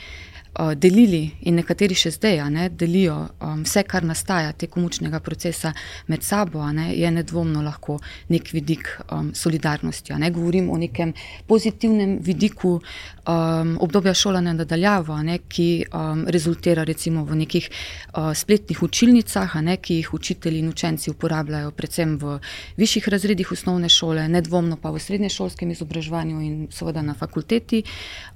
[0.58, 5.72] uh, delili, in nekateri še zdaj ne, delijo um, vse, kar nastaja tekom učnega procesa
[6.10, 10.14] med sabo, ne, je nedvomno lahko nek vidik um, solidarnosti.
[10.18, 10.30] Ne.
[10.34, 11.14] Govorim o nekem
[11.46, 18.82] pozitivnem vidiku um, obdobja šolanja nadaljavo, ne, ki um, rezultira recimo v nekih uh, spletnih
[18.82, 22.38] učilnicah, ne, ki jih učitelji in učenci uporabljajo predvsem v
[22.80, 27.84] višjih razredih osnovne šole, nedvomno pa v srednješolskem izobraževanju in seveda na fakulteti.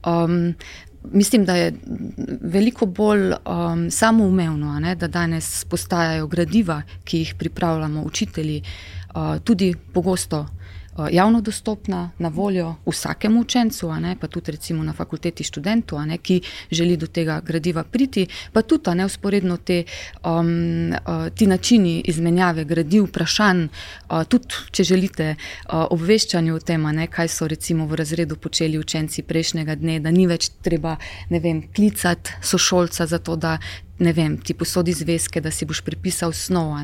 [0.06, 0.54] Um,
[1.12, 1.72] mislim, da je
[2.40, 8.62] veliko bolj um, samoumevno, ne, da danes postajajo gradiva, ki jih pripravljamo učitelji,
[9.14, 10.46] uh, tudi pogosto.
[10.98, 16.18] Eh, javno dostopna, na voljo vsakemu učencu, ne, pa tudi recimo na fakulteti študentu, ne,
[16.18, 19.84] ki želi do tega gradiva priti, pa tudi ne usporedno te,
[20.24, 26.82] um, uh, ti načini izmenjave gradiv, vprašanj, uh, tudi če želite uh, obveščanje o tem,
[26.82, 30.96] ne, kaj so recimo v razredu počeli učenci prejšnjega dne, da ni več treba
[31.30, 33.58] vem, klicati sošolca za to, da
[33.98, 36.74] ne vem, ti posodi zvezke, da si boš pripisal snov.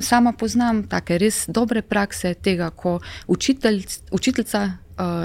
[0.00, 4.64] Sama poznam take res dobre prakse tega, ko učitelj, učiteljica,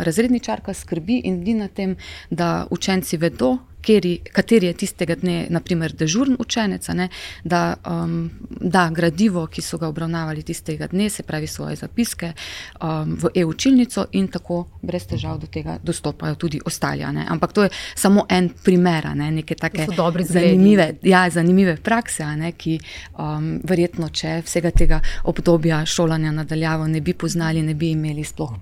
[0.04, 1.96] razredničarka skrbi in bdi na tem,
[2.30, 7.10] da učenci vedo, kateri, kateri je tistega dne, naprimer, dežurn učenec, ne,
[7.44, 8.30] da um,
[8.62, 12.34] da gradivo, ki so ga obravnavali tistega dne, se pravi svoje zapiske,
[12.82, 17.06] um, v e-učilnico in tako brez težav do tega dostopajo tudi ostali.
[17.14, 17.26] Ne.
[17.30, 19.88] Ampak to je samo en primer, ne, neke take
[20.24, 22.80] zanimive, ja, zanimive prakse, ne, ki
[23.18, 28.54] um, verjetno, če vsega tega obdobja šolanja nadaljavo ne bi poznali, ne bi imeli sploh.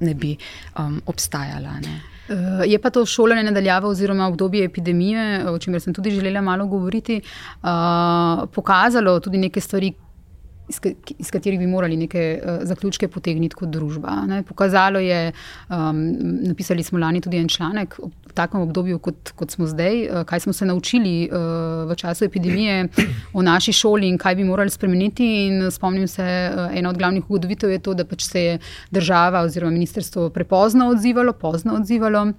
[0.00, 0.34] Ne bi
[0.78, 1.78] um, obstajala.
[1.80, 2.13] Ne.
[2.28, 6.66] Eh, je pa to šolanje nadaljavo, oziroma obdobje epidemije, o čemer sem tudi želela malo
[6.66, 7.20] govoriti,
[7.62, 7.68] uh,
[8.52, 9.92] pokazalo tudi neke stvari,
[10.68, 10.80] iz,
[11.18, 14.22] iz katerih bi morali neke uh, zaključke potegniti kot družba.
[14.26, 14.42] Ne.
[14.42, 15.32] Pokazalo je,
[15.68, 16.00] um,
[16.48, 18.00] napisali smo lani tudi en članek
[18.34, 22.88] takem obdobju, kot, kot smo zdaj, uh, kaj smo se naučili uh, v času epidemije
[23.32, 25.28] o naši šoli in kaj bi morali spremeniti.
[25.46, 28.58] In spomnim se, uh, ena od glavnih ugotovitev je to, da pač se je
[28.90, 32.32] država oziroma ministrstvo prepozno odzivalo, pozno odzivalo.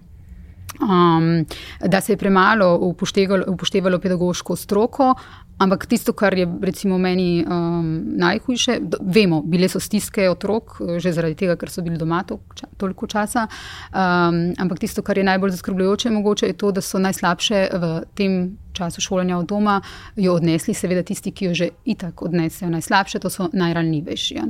[0.76, 1.46] Um,
[1.80, 5.14] da se je premalo upoštevalo, upoštevalo pedagoško stroko,
[5.58, 11.14] Ampak tisto, kar je recimo meni um, najhujše, do, vemo, bile so stiske otrok, že
[11.16, 13.48] zaradi tega, ker so bili doma to, ča, toliko časa.
[13.48, 18.58] Um, ampak tisto, kar je najbolj zaskrbljujoče, mogoče, je to, da so najslabše v tem
[18.76, 19.82] času šolanja od doma
[20.16, 24.42] jo odnesli, seveda tisti, ki jo že itak odnesejo najslabše, to so najranljivejši.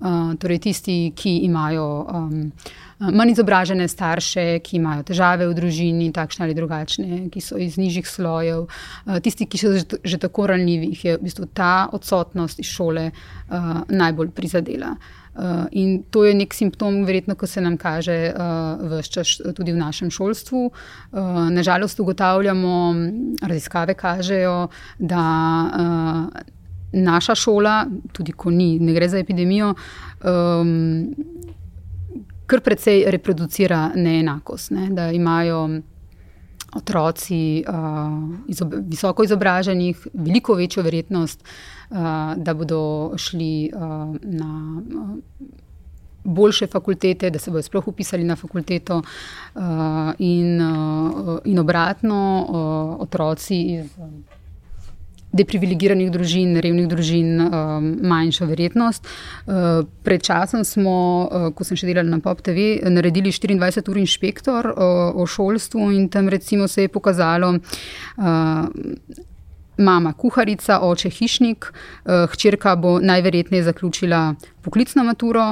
[0.00, 1.88] Uh, torej tisti, ki imajo.
[2.08, 2.52] Um,
[3.00, 8.08] manj izobražene starše, ki imajo težave v družini, takšne ali drugačne, ki so iz nižjih
[8.08, 8.66] slojev,
[9.06, 9.72] eh, tisti, ki so
[10.04, 14.96] že tako ranljivi, je v bistvu ta odsotnost iz šole uh, najbolj prizadela.
[15.30, 19.72] Uh, in to je nek simptom, verjetno, ko se nam kaže uh, v čas tudi
[19.72, 20.60] v našem šolstvu.
[20.66, 22.94] Uh, nažalost, ugotavljamo,
[23.42, 25.24] raziskave kažejo, da.
[26.34, 26.58] Uh,
[26.92, 29.74] naša šola, tudi ko ni, ne gre za epidemijo,
[30.24, 31.14] um,
[32.46, 34.70] kar precej reproducira neenakost.
[34.70, 34.88] Ne?
[34.90, 35.68] Da imajo
[36.74, 41.42] otroci uh, izob visoko izobraženih veliko večjo verjetnost,
[41.90, 41.96] uh,
[42.36, 44.82] da bodo šli uh, na.
[44.94, 45.18] Uh,
[46.24, 49.62] Boljše fakultete, da se bodo sploh upisali na fakulteto, uh,
[50.18, 53.96] in, uh, in obratno, uh, otroci iz
[55.32, 59.06] deprivilegiranih družin, revnih družin, um, manjša verjetnost.
[59.06, 60.96] Uh, pred časom smo,
[61.30, 66.08] uh, ko sem še delala na Pop TV, naredili 24-ur inšpektor uh, o šolstvu in
[66.10, 67.56] tam recimo se je pokazalo.
[69.80, 71.70] Mama kuharica, oče hišnik,
[72.34, 75.46] hčerka bo najverjetneje zaključila poklicno maturo,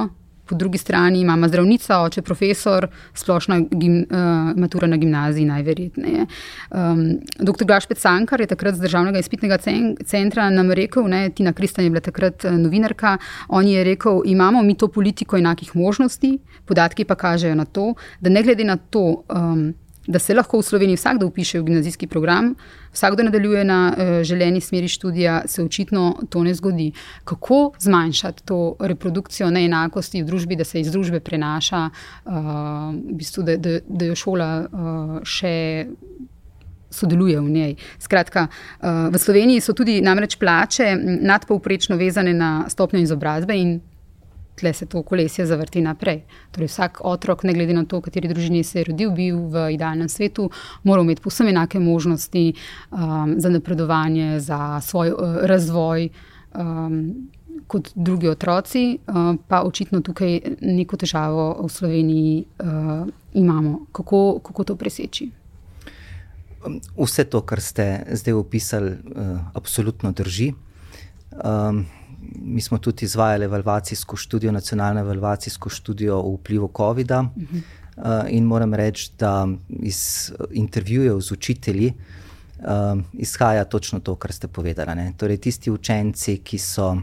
[0.49, 6.25] po drugi strani imamo zdravnica, oče profesor, splošna gim, uh, matura na gimnaziji, najverjetneje.
[6.71, 7.65] Um, Dr.
[7.65, 9.57] Gašpet Sankar je takrat z državnega izpitnega
[10.05, 14.63] centra nam rekel, ne, Tina Kristan je bila takrat eh, novinarka, on je rekel, imamo
[14.63, 19.23] mi to politiko enakih možnosti, podatki pa kažejo na to, da ne glede na to,
[19.29, 19.73] um,
[20.09, 22.55] da se lahko v Sloveniji vsakdo upiše v gimnazijski program,
[22.93, 26.91] vsakdo nadaljuje na uh, želeni smeri študija, se očitno to ne zgodi.
[27.23, 31.89] Kako zmanjšati to reprodukcijo neenakosti v družbi, da se iz družbe prenaša,
[32.25, 32.33] uh,
[32.95, 35.85] v bistvu, da, da, da jo šola uh, še.
[36.89, 37.73] Sodeluje v njej.
[38.01, 38.47] Skratka,
[39.13, 43.75] v Sloveniji so tudi namreč plače nadpovprečno vezane na stopnjo izobrazbe in
[44.59, 46.23] tle se to kolesje zavrti naprej.
[46.51, 49.69] Torej, vsak otrok, ne glede na to, v kateri družini se je rodil, bil v
[49.75, 50.49] idealnem svetu,
[50.83, 52.53] mora imeti posebno enake možnosti
[52.91, 56.09] um, za napredovanje, za svoj uh, razvoj.
[56.55, 57.29] Um,
[57.69, 63.85] Kot drugi otroci, uh, pa očitno tukaj neko težavo v Sloveniji uh, imamo.
[63.91, 65.27] Kako, kako to preseči?
[66.65, 70.53] Um, vse to, kar ste zdaj opisali, uh, absolutno drži.
[71.29, 71.85] Um,
[72.41, 77.21] mi smo tudi izvajali evalvacijsko študijo, nacionalno evalvacijsko študijo o vplivu COVID-a.
[77.21, 77.61] Uh -huh.
[77.97, 81.93] uh, in moram reči, da iz intervjujev z učitelji
[82.59, 85.13] uh, izhaja točno to, kar ste povedali.
[85.17, 87.01] Torej, tisti učenci, ki so uh,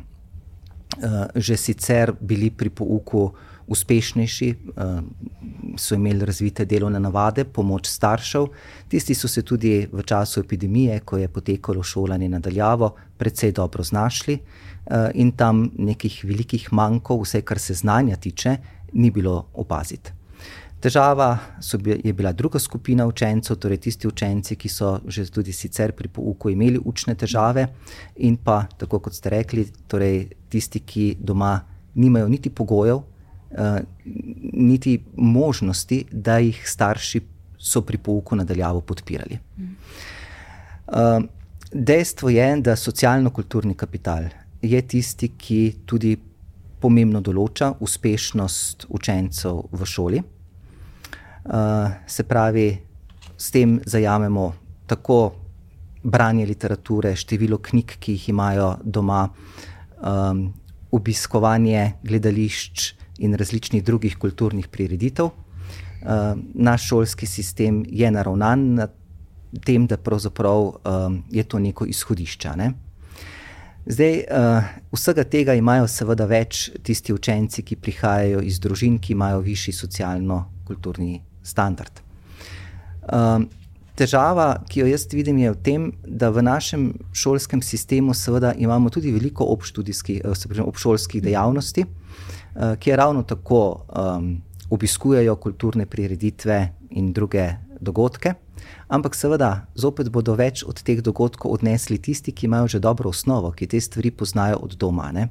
[1.35, 3.33] že sicer bili pri pouku
[3.67, 5.01] uspešnejši, uh,
[5.77, 8.47] so imeli razvite delovne navade, pomoč staršev.
[8.89, 14.39] Tisti so se tudi v času epidemije, ko je potekalo šolanje nadaljavo, precej dobro znašli.
[14.87, 18.57] Eh, in tam nekih velikih manjkov, vse kar se znanja tiče,
[18.93, 20.13] ni bilo opaziti.
[20.81, 21.39] Težava
[22.05, 26.51] je bila druga skupina učencev, torej tisti učenci, ki so že tudi sicer pri pouku
[26.51, 27.67] imeli učne težave,
[28.17, 31.59] in pa, tako kot ste rekli, torej tisti, ki doma
[31.95, 33.79] nimajo niti pogojev, uh,
[34.53, 37.21] niti možnosti, da jih starši
[37.59, 39.39] so pri pouku nadaljavo podpirali.
[40.87, 41.25] Uh,
[41.73, 44.29] dejstvo je, da socialno-kulturni kapital
[44.67, 46.17] je tisti, ki tudi
[46.81, 50.21] pomembno določa uspešnost učencev v šoli.
[51.47, 52.69] Uh, se pravi,
[53.37, 54.47] s tem zajamemo
[54.87, 55.19] tako
[56.07, 59.27] branje literature, število knjig, ki jih imajo doma,
[59.99, 60.47] um,
[60.95, 62.93] obiskovanje gledališč
[63.27, 65.27] in različnih drugih kulturnih prireditev.
[65.27, 68.89] Uh, naš šolski sistem je naravnan na
[69.65, 72.57] tem, da pravzaprav um, je to neko izhodišče.
[72.57, 72.73] Ne?
[73.87, 79.45] Zdaj, uh, vsega tega imajo seveda več tisti učenci, ki prihajajo iz družin, ki imajo
[79.47, 82.01] višji socialno-kulturni standard.
[83.07, 83.45] Uh,
[83.95, 88.13] težava, ki jo jaz vidim, je v tem, da v našem šolskem sistemu
[88.59, 97.13] imamo tudi veliko uh, obšolskih dejavnosti, uh, ki ravno tako um, obiskujejo kulturne prireditve in
[97.13, 98.35] druge dogodke.
[98.89, 103.51] Ampak seveda, zopet bodo več od teh dogodkov odnesli tisti, ki imajo že dobro osnovo,
[103.53, 105.11] ki te stvari poznajo od doma.
[105.13, 105.29] Ne?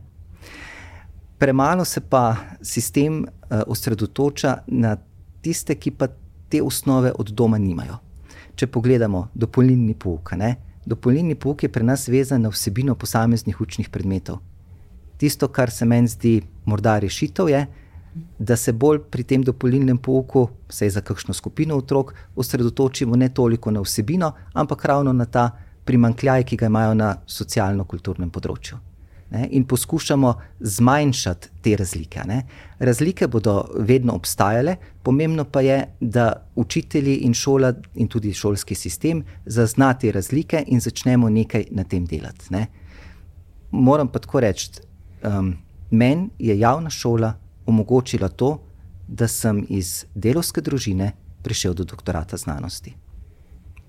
[1.37, 4.97] Premalo se pa sistem uh, osredotoča na
[5.41, 6.07] tiste, ki pa
[6.49, 7.97] te osnove od doma nimajo.
[8.55, 10.55] Če pogledamo dopolnilni pouk, ne?
[10.85, 14.39] dopolnilni pouk je pri nas vezan na vsebino posameznih učnih predmetov.
[15.17, 17.84] Tisto, kar se meni zdi morda rešitev, je, da
[18.55, 23.81] se bolj pri tem dopolnilnem pouku, vsej za kakšno skupino otrok, osredotočimo ne toliko na
[23.81, 25.51] vsebino, ampak ravno na ta
[25.85, 28.77] primankljaj, ki ga imajo na socialno-kulturnem področju.
[29.35, 32.23] Ne, in poskušamo zmanjšati te razlike.
[32.29, 32.43] Ne.
[32.79, 39.23] Razlike bodo vedno obstajale, pomembno pa je, da učitelji in šola, in tudi šolski sistem,
[39.45, 42.53] zaznajo te razlike in začnemo nekaj na tem delati.
[42.53, 42.67] Ne.
[43.71, 44.69] Moram pa tako reči,
[45.25, 45.55] um,
[45.91, 47.33] meni je javna šola
[47.65, 48.59] omogočila to,
[49.07, 51.11] da sem iz delovske družine
[51.43, 52.95] prišel do doktorata znanosti.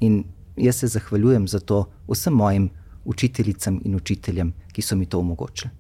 [0.00, 0.24] In
[0.56, 2.70] jaz se zahvaljujem za to vsem mojim
[3.04, 5.70] učiteljicam in učiteljem, ki so mi to omogočili.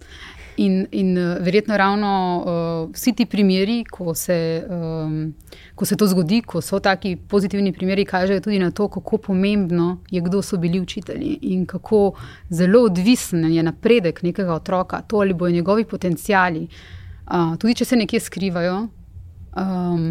[0.56, 2.10] In, in uh, verjetno ravno
[2.40, 5.34] uh, vsi ti primeri, ko se, um,
[5.74, 9.98] ko se to zgodi, ko so taki pozitivni primeri, kažejo tudi na to, kako pomembno
[10.10, 12.14] je, kdo so bili učitelji in kako
[12.48, 16.95] zelo odvisen je napredek nekega otroka, to ali bojo njegovi potencijali, uh,
[17.58, 18.86] tudi če se nekje skrivajo,
[19.56, 20.08] um,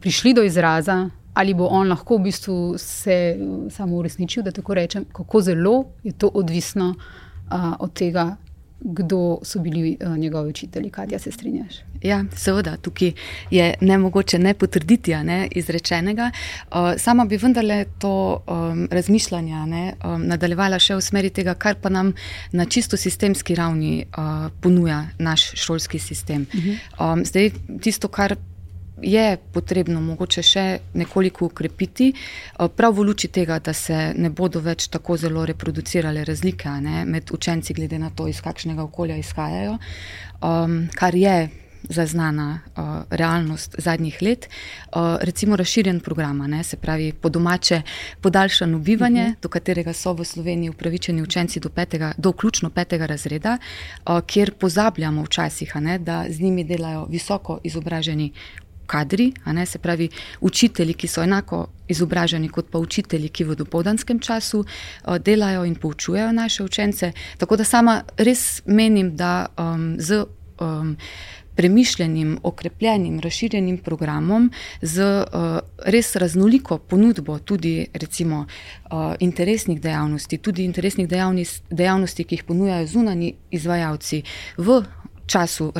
[0.00, 1.08] prišli do izraza.
[1.38, 3.36] Ali bo on lahko v bistvu se
[3.70, 8.36] samo uresničil, da tako rečem, kako zelo je to odvisno uh, od tega,
[8.80, 10.90] kdo so bili uh, njegovi učitelji.
[10.90, 11.74] Kaj se strinjaš?
[12.02, 13.12] Ja, seveda, tukaj
[13.50, 16.30] je ne mogoče ne potrditi ne, izrečenega.
[16.70, 21.74] Uh, sama bi vendarle to um, razmišljanje ne, um, nadaljevala še v smeri tega, kar
[21.82, 22.12] pa nam
[22.52, 26.46] na čisto sistemski ravni uh, ponuja naš šolski sistem.
[26.54, 27.12] Uh -huh.
[27.12, 27.50] um, zdaj,
[27.80, 28.36] tisto, kar
[29.02, 34.60] je potrebno mogoče še nekoliko ukrepiti, eh, prav v luči tega, da se ne bodo
[34.60, 39.78] več tako zelo reproducirale razlike ne, med učenci, glede na to, iz kakšnega okolja izhajajo,
[40.42, 41.48] um, kar je.
[41.88, 47.82] Zaznana uh, realnost zadnjih let, uh, recimo razširjen program, ne, se pravi po domače
[48.20, 49.34] podaljšano bivanje, uh mhm.
[49.34, 49.42] -huh.
[49.42, 54.52] do katerega so v Sloveniji upravičeni učenci do, petega, do vključno petega razreda, uh, kjer
[54.58, 58.32] pozabljamo včasih, ne, da z njimi delajo visoko izobraženi
[58.88, 60.08] kadri, ne, se pravi
[60.40, 65.76] učitelji, ki so enako izobraženi kot pa učitelji, ki v dopoldanskem času uh, delajo in
[65.76, 67.12] poučujejo naše učence.
[67.38, 70.24] Tako da sama res menim, da um, z
[70.60, 70.96] um,
[71.58, 74.50] premišljenim, okrepljenim, razširjenim programom,
[74.82, 75.58] z uh,
[75.90, 81.08] res raznoliko ponudbo tudi recimo uh, interesnih dejavnosti, tudi interesnih
[81.70, 84.22] dejavnosti, ki jih ponujajo zunani izvajalci
[84.56, 84.82] v
[85.28, 85.72] času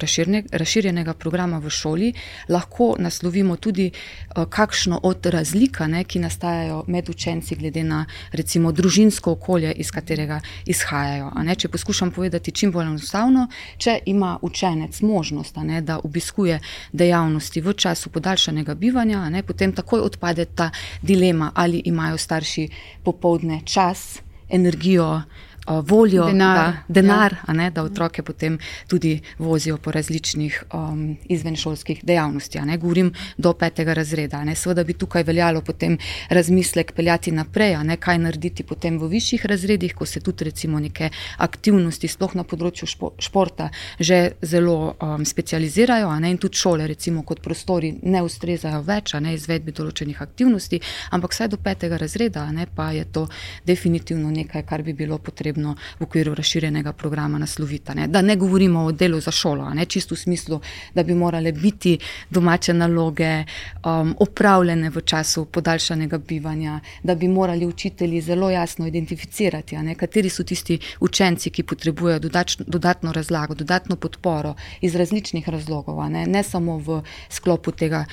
[0.53, 2.13] razširjenega programa v šoli
[2.49, 9.33] lahko naslovimo tudi uh, kakšno od razlik, ki nastajajo med učenci, glede na recimo družinsko
[9.33, 11.33] okolje, iz katerega izhajajo.
[11.59, 16.61] Če poskušam povedati čim bolj enostavno, če ima učenec možnost, ne, da obiskuje
[16.93, 20.71] dejavnosti v času podaljšanega bivanja, ne, potem takoj odpade ta
[21.03, 22.69] dilema, ali imajo starši
[23.05, 25.23] popovdne čas, energijo,
[25.69, 27.55] voljo, denar, da, denar ja.
[27.55, 32.63] ne, da otroke potem tudi vozijo po različnih um, izvenšolskih dejavnostih.
[32.65, 32.79] Ne.
[32.79, 34.45] Govorim do petega razreda.
[34.45, 34.55] Ne.
[34.55, 35.99] Seveda bi tukaj veljalo potem
[36.29, 41.11] razmislek peljati naprej, ne, kaj narediti potem v višjih razredih, ko se tudi recimo neke
[41.39, 47.23] aktivnosti, sploh na področju špo, športa, že zelo um, specializirajo ne, in tudi šole recimo
[47.23, 50.81] kot prostori ne ustrezajo več ne, izvedbi določenih aktivnosti,
[51.13, 53.27] ampak vsaj do petega razreda ne, pa je to
[53.67, 57.95] definitivno nekaj, kar bi bilo potrebno potrebno v okviru razširjenega programa nasloviti.
[57.95, 58.09] Ne?
[58.09, 59.85] Da ne govorimo o delu za šolo, ne?
[59.87, 60.61] čisto v smislu,
[60.95, 61.99] da bi morale biti
[62.31, 63.45] domače naloge
[63.85, 69.95] um, opravljene v času podaljšanega bivanja, da bi morali učitelji zelo jasno identificirati, ne?
[69.95, 76.27] kateri so tisti učenci, ki potrebujejo dodač, dodatno razlago, dodatno podporo iz različnih razlogov, ne?
[76.27, 78.05] ne samo v sklopu tega,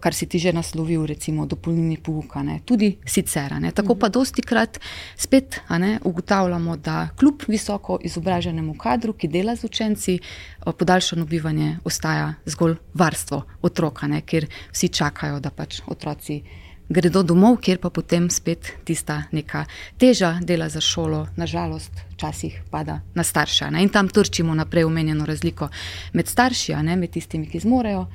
[0.00, 3.52] kar si ti že naslovil, recimo dopolnilni pouk, tudi sicer.
[3.60, 3.72] Ne?
[3.72, 4.78] Tako pa dosti krat
[5.16, 11.24] spet ne, ugotavljamo, da da kljub visoko izobraženemu kadru, ki dela z učenci, eh, podaljšano
[11.24, 16.42] bivanje ostaja zgolj varstvo otroka, ne, ker vsi čakajo, da pač otroci
[16.90, 19.64] gredo domov, kjer pa potem spet tista neka
[19.98, 23.70] teža dela za šolo, nažalost, včasih pada na starša.
[23.70, 25.68] Ne, in tam trčimo naprej omenjeno razliko
[26.12, 28.06] med starši, ne, med tistimi, ki zmorejo.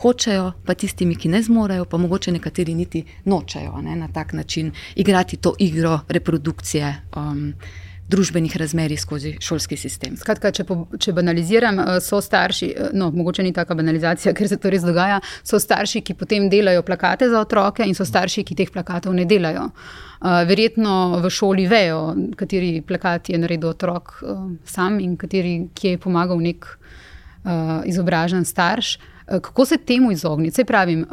[0.00, 4.72] Hočejo, pa tistimi, ki ne zmorejo, pa mogoče nekateri niti nočejo ne, na tak način
[4.96, 6.94] igrati to igro reprodukcije.
[7.16, 7.54] Um,
[8.10, 10.16] družbenih razmerij skozi šolski sistem.
[10.18, 14.48] Skratka, če, po, če banaliziram, eh, so starši, eh, no, mogoče ni taka banalizacija, ker
[14.48, 18.44] se to res dogaja, so starši, ki potem delajo plakate za otroke, in so starši,
[18.44, 19.70] ki teh plakatov ne delajo.
[20.20, 22.00] Uh, verjetno v šoli vejo,
[22.36, 24.18] kateri plakat je naredil otrok
[24.68, 26.66] sam in kateri, ki je pomagal nek
[27.88, 28.98] izobražen starš.
[29.24, 30.58] Kako se temu izogniti?
[30.60, 31.06] Se pravim,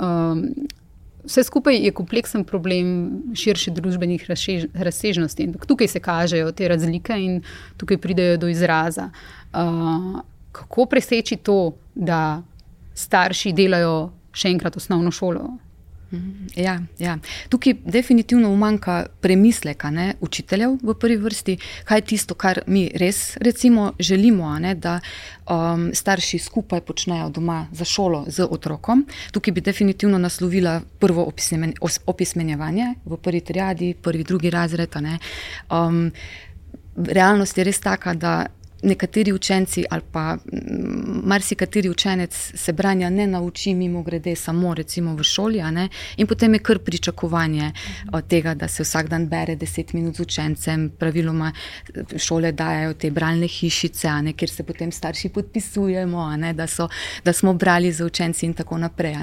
[1.28, 2.88] vse skupaj je kompleksen problem
[3.36, 4.26] širših družbenih
[4.74, 5.50] razsežnosti.
[5.68, 7.42] Tukaj se kažejo te razlike in
[7.78, 9.10] tukaj pridejo do izraza.
[9.54, 10.22] Uh,
[10.52, 12.42] kako preseči to, da
[12.96, 15.58] starši delajo še enkrat osnovno šolo?
[16.12, 16.48] Mhm.
[16.56, 17.18] Ja, ja.
[17.50, 23.38] Tukaj definitivno umanka premisleka ne, učiteljev v prvi vrsti, kaj je tisto, kar mi res
[23.38, 25.00] recimo, želimo, ne, da
[25.50, 29.06] um, starši skupaj počnejo doma za šolo z otrokom.
[29.32, 31.32] Tukaj bi definitivno naslovila prvo
[32.06, 34.96] opismenjevanje v prvi triadi, prvi, drugi razred.
[35.72, 36.12] Um,
[36.96, 38.46] realnost je res taka, da
[38.82, 45.16] nekateri učenci ali pa mm, marsikateri učenec se branja ne nauči mimo grede samo recimo
[45.16, 45.62] v šoli
[46.18, 47.72] in potem je kar pričakovanje
[48.14, 52.94] od tega, da se vsak dan bere deset minut z učencem, praviloma eh, šole dajo
[52.94, 56.90] te bralne hišice, ne, kjer se potem starši podpisujemo, ne, da, so,
[57.26, 59.16] da smo brali za učenci in tako naprej.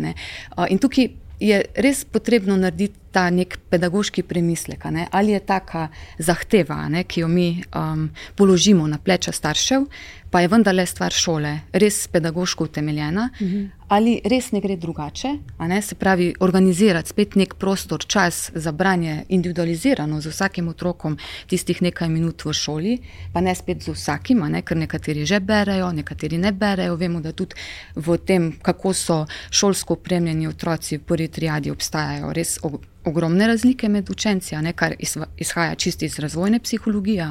[0.69, 1.09] In tukaj
[1.41, 5.89] je res potrebno narediti ta nek pedagoški premislek, ali je taka
[6.19, 9.87] zahteva, ne, ki jo mi um, položimo na pleča staršev,
[10.35, 13.67] pa je vendarle stvar šole res pedagoško utemeljena, mhm.
[13.95, 19.21] ali res ne gre drugače, ne, se pravi, organizirati spet nek prostor, čas za branje
[19.29, 21.15] individualizirano z vsakim otrokom
[21.47, 22.97] tistih nekaj minut v šoli,
[23.33, 26.97] pa ne spet z vsakim, ne, ker nekateri že berejo, nekateri ne berejo.
[26.99, 27.55] Vemo, da tudi
[27.95, 29.21] v tem, kako so
[29.55, 32.59] šolsko opremljeni otroci v prvi triadi, obstajajo res
[33.05, 34.95] ogromne razlike med učenci, ne, kar
[35.37, 37.27] izhaja čisto iz razvojne psihologije.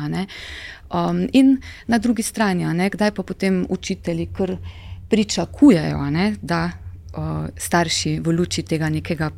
[0.93, 1.57] Um, in
[1.87, 4.57] na drugi strani, ne, kdaj pa potem učitelji kar
[5.09, 6.71] pričakujejo, ne, da
[7.13, 9.29] uh, starši v luči tega nekega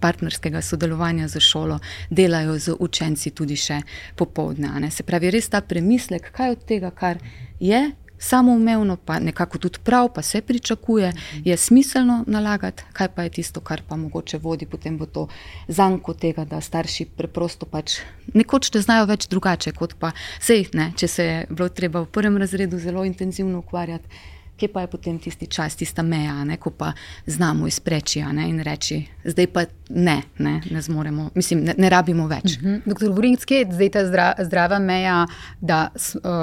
[0.00, 1.78] partnerskega sodelovanja z šolo
[2.10, 3.80] delajo z učenci tudi še
[4.16, 4.90] popovdne.
[4.90, 7.18] Se pravi, res ta premislek, kaj od tega, kar
[7.60, 11.12] je samoumevno, pa nekako tudi prav, pa se pričakuje,
[11.44, 15.26] je smiselno nalagati, kaj pa je tisto, kar pa mogoče vodi potem v to
[15.68, 18.00] zanko tega, da starši preprosto pač
[18.34, 22.12] nekoč ne znajo več drugače, kot pa sej, ne, če se je bilo treba v
[22.12, 26.70] prvem razredu zelo intenzivno ukvarjati kje pa je potem tisti čas, tista meja, ne, ko
[26.70, 26.92] pa
[27.26, 32.26] znamo izpreči ne, in reči, zdaj pa ne, ne, ne zmoremo, mislim, ne, ne rabimo
[32.26, 32.56] več.
[32.56, 32.74] Uh mhm.
[32.74, 32.80] -huh.
[32.86, 35.26] Doktor Vurinc, kje je zdaj ta zdra, zdrava meja,
[35.60, 35.88] da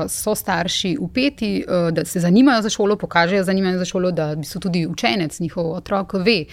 [0.07, 4.87] so starši upeti, da se zanimajo za šolo, pokažejo zanimanje za šolo, da so tudi
[4.87, 6.45] učenec, njihov otrok ve.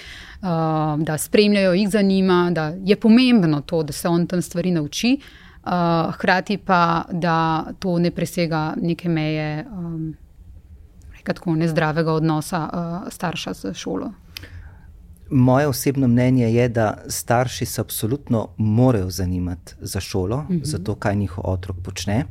[0.99, 5.19] Da spremljajo, jih zanima, da je pomembno to, da se on tam stvari nauči,
[5.65, 10.15] uh, hkrati pa, da to ne presega neke meje um,
[11.25, 14.13] tako nezdravega odnosa uh, starša z šolo.
[15.31, 20.59] Moje osebno mnenje je, da starši se absolutno morajo zanimati za šolo, uh mhm.
[20.59, 20.65] -huh.
[20.65, 22.25] za to, kaj njihov otrok počne,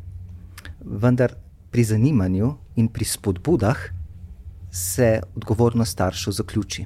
[0.86, 1.34] vendar
[1.72, 3.78] pri zanimanju in pri spodbudah
[4.72, 6.86] se odgovornost staršev zaključi.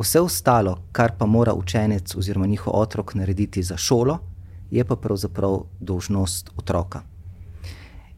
[0.00, 4.18] Vse ostalo, kar pa mora učenec oziroma njihov otrok narediti za šolo,
[4.70, 7.02] je pa pravzaprav dolžnost otroka.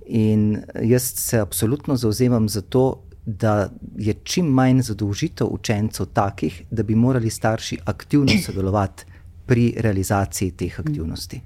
[0.07, 6.83] In jaz se absolutno zauzemam za to, da je čim manj zadolžitev učencev takih, da
[6.83, 9.05] bi morali starši aktivno sodelovati
[9.47, 11.41] pri realizaciji teh aktivnosti.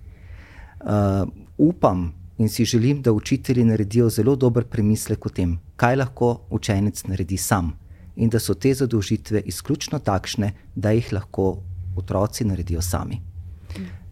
[0.81, 1.29] Uh,
[1.59, 7.05] upam in si želim, da učitelji naredijo zelo dober premislek o tem, kaj lahko učenec
[7.05, 7.73] naredi sam,
[8.17, 11.63] in da so te zadolžitve izključno takšne, da jih lahko
[11.97, 13.28] otroci naredijo sami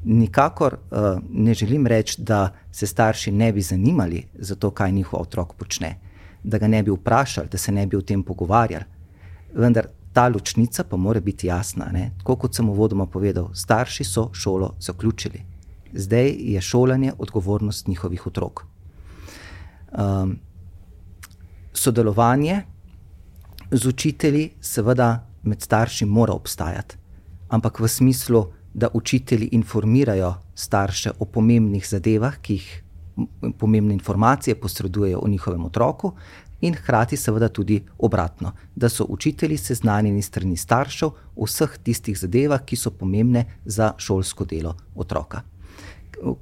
[0.05, 0.99] nikakor uh,
[1.31, 5.99] ne želim reči, da se starši ne bi zanimali za to, kaj njihov otrok počne,
[6.45, 8.85] da ga ne bi vprašali, da se ne bi o tem pogovarjali.
[9.55, 11.91] Vendar ta ločnica pa mora biti jasna.
[11.93, 12.11] Ne?
[12.19, 15.43] Tako kot sem uvodoma povedal, starši so šolo zaključili.
[15.93, 18.65] Zdaj je šolanje odgovornost njihovih otrok.
[19.93, 20.39] Um,
[21.73, 22.63] sodelovanje
[23.71, 26.97] z učitelji, seveda, med starši mora obstajati,
[27.49, 32.83] ampak v smislu, da učitelji informirajo starše o pomembnih zadevah, ki jih
[33.59, 36.13] pomembne informacije posredujejo o njihovem otroku,
[36.61, 42.61] in hkrati, seveda, tudi obratno, da so učitelji seznanjeni strani staršev o vseh tistih zadevah,
[42.65, 45.41] ki so pomembne za šolsko delo otroka.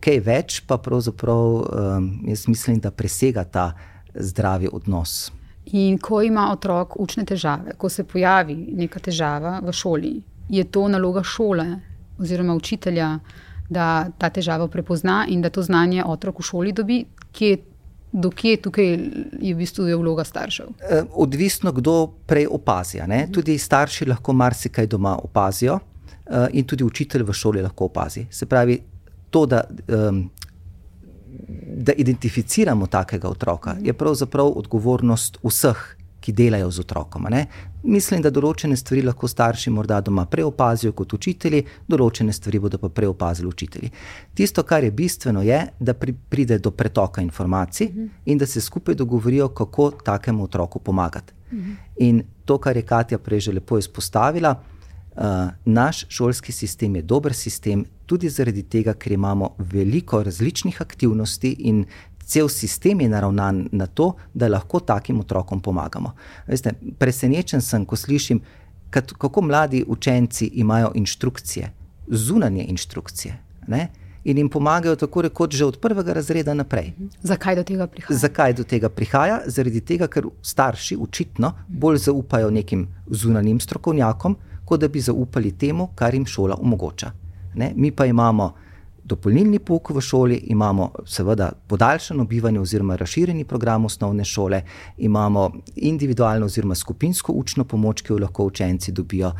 [0.00, 3.72] Kaj več, pa pravzaprav um, jaz mislim, da presega ta
[4.14, 5.30] zdravi odnos.
[5.66, 10.14] In ko ima otrok učne težave, ko se pojavi neka težava v šoli,
[10.48, 11.66] je to naloga šole,
[12.18, 13.18] oziroma učitelja,
[13.70, 17.56] da ta težavo prepozna in da to znanje otrok v šoli dobi, kje,
[18.12, 18.86] dokje tukaj
[19.40, 20.66] je v bistvu vloga staršev.
[20.90, 23.00] E, odvisno, kdo prej opazi.
[23.06, 23.26] Ne?
[23.32, 25.78] Tudi starši lahko marsikaj doma opazijo,
[26.26, 28.26] e, in tudi učitelj v šoli lahko opazi.
[28.30, 28.78] Se pravi,
[29.30, 29.64] to, da,
[31.76, 37.26] da identificiramo takega otroka, je pravzaprav odgovornost vseh ki delajo z otrokom.
[37.84, 41.60] Mislim, da določene stvari lahko starši morda doma preopazijo kot učitelji,
[41.90, 43.90] določene stvari bodo pa preopazili učitelji.
[44.34, 48.08] Tisto, kar je bistveno, je, da pri, pride do pretoka informacij uh -huh.
[48.24, 51.32] in da se skupaj dogovorijo, kako takemu otroku pomagati.
[51.52, 51.74] Uh -huh.
[51.96, 54.60] In to, kar je Katja prej že lepo izpostavila.
[55.16, 55.22] Uh,
[55.64, 61.84] naš šolski sistem je dober sistem, tudi zaradi tega, ker imamo veliko različnih aktivnosti in
[62.24, 66.14] cel sistem je naravnan na to, da lahko takim otrokom pomagamo.
[66.46, 68.40] Veste, presenečen sem, ko slišim,
[68.90, 71.72] kako mladi učenci imajo inštrukcije,
[72.08, 73.38] zunanje inštrukcije.
[73.66, 73.88] Ne?
[74.24, 76.92] in jim pomagajo tako rekoč že od prvega razreda naprej.
[77.22, 78.18] Zakaj do tega prihaja?
[78.18, 79.40] Zakaj do tega prihaja?
[79.46, 85.90] Zaradi tega, ker starši očitno bolj zaupajo nekim zunanim strokovnjakom, kot da bi zaupali temu,
[85.94, 87.12] kar jim šola omogoča.
[87.54, 87.72] Ne?
[87.76, 88.54] Mi pa imamo
[89.04, 94.62] dopolnilni pouk v šoli, imamo seveda podaljšano bivanje oziroma razširjeni program osnovne šole,
[94.98, 99.32] imamo individualno oziroma skupinsko učno pomoč, ki jo lahko učenci dobijo.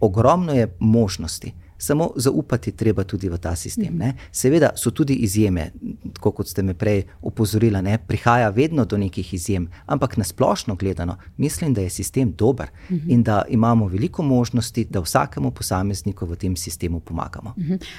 [0.00, 3.96] Ogromno je možnosti samo zaupati treba tudi v ta sistem.
[3.96, 4.14] Ne.
[4.32, 5.70] Seveda so tudi izjeme,
[6.14, 11.16] tako kot ste me prej opozorili, ne, prihaja vedno do nekih izjem, ampak nasplošno gledano,
[11.36, 12.68] mislim, da je sistem dober
[13.08, 17.54] in da imamo veliko možnosti, da vsakemu posamezniku v tem sistemu pomagamo.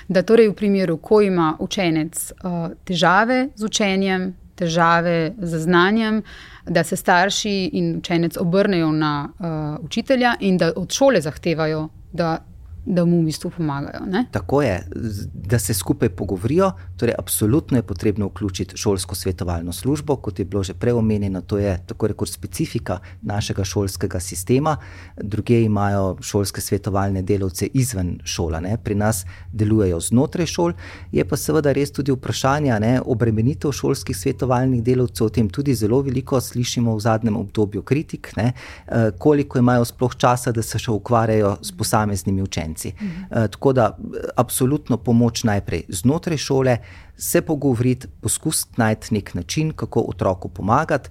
[0.08, 6.22] Da torej v primeru, ko ima učenec uh, težave z učenjem, težave z znanjem,
[6.66, 12.38] da se starši in učenec obrnejo na uh, učitelja in da od šole zahtevajo, da
[12.86, 14.06] da mu v bistvu pomagajo.
[14.06, 14.26] Ne?
[14.32, 14.88] Tako je,
[15.34, 16.72] da se skupaj pogovorijo.
[16.98, 21.58] Torej, absolutno je potrebno vključiti šolsko svetovalno službo, kot je bilo že prej omenjeno, to
[21.58, 24.78] je tako rekoč specifika našega šolskega sistema.
[25.18, 28.78] Druge imajo šolske svetovalne delavce izven šola, ne?
[28.84, 30.74] pri nas delujejo znotraj šol.
[31.12, 36.42] Je pa seveda res tudi vprašanje obremenitev šolskih svetovalnih delavcev, o tem tudi zelo veliko
[36.42, 38.54] slišimo v zadnjem obdobju kritik, ne?
[38.88, 42.94] Eh, koliko imajo sploh časa, da se še ukvarjajo s posameznimi učenci učenci.
[42.98, 43.98] Uh, tako da,
[44.36, 46.78] absolutno pomoč najprej znotraj šole,
[47.18, 51.10] se pogovoriti, poskusiti najti nek način, kako otroku pomagati.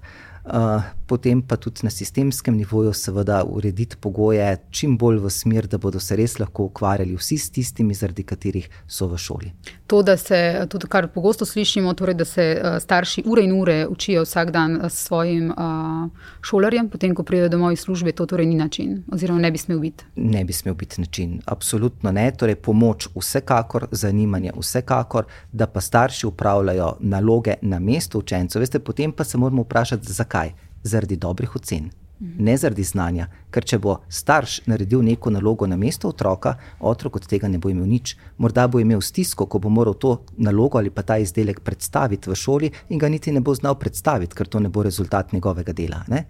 [1.11, 5.99] Potem pa tudi na sistemskem nivoju, seveda, urediti pogoje čim bolj v smer, da bodo
[5.99, 9.51] se res lahko ukvarjali vsi s tistimi, zaradi katerih so v šoli.
[9.91, 10.39] To, da se,
[10.71, 14.79] tudi kar pogosto slišimo, torej, da se uh, starši ure in ure učijo vsak dan
[14.87, 19.43] s svojim uh, šolarjem, potem, ko pridejo domov iz službe, to torej ni način, oziroma
[19.43, 20.07] ne bi smel biti.
[20.15, 22.29] Ne bi smel biti način, absolutno ne.
[22.31, 28.63] Torej, pomoč vsekakor, zanimanje vsekakor, da pa starši upravljajo naloge na mestu učencev.
[28.63, 31.89] Veste, potem pa se moramo vprašati, zakaj zaradi dobrih ocen,
[32.21, 33.25] ne zaradi znanja.
[33.51, 37.71] Ker če bo starš naredil neko nalogo na mesto otroka, otrok od tega ne bo
[37.71, 38.15] imel nič.
[38.37, 42.37] Morda bo imel stisko, ko bo moral to nalogo ali pa ta izdelek predstaviti v
[42.37, 46.03] šoli in ga niti ne bo znal predstaviti, ker to ne bo rezultat njegovega dela.
[46.07, 46.25] Ne?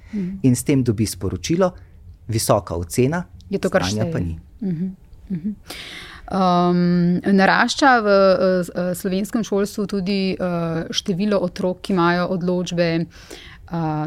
[0.47, 1.73] In s tem dobi sporočilo,
[2.27, 4.39] visoka ocena, je to, kar znanja pa ni.
[6.31, 13.41] Um, narašča v uh, slovenskem šolstvu tudi uh, število otrok, ki imajo odločbe uh,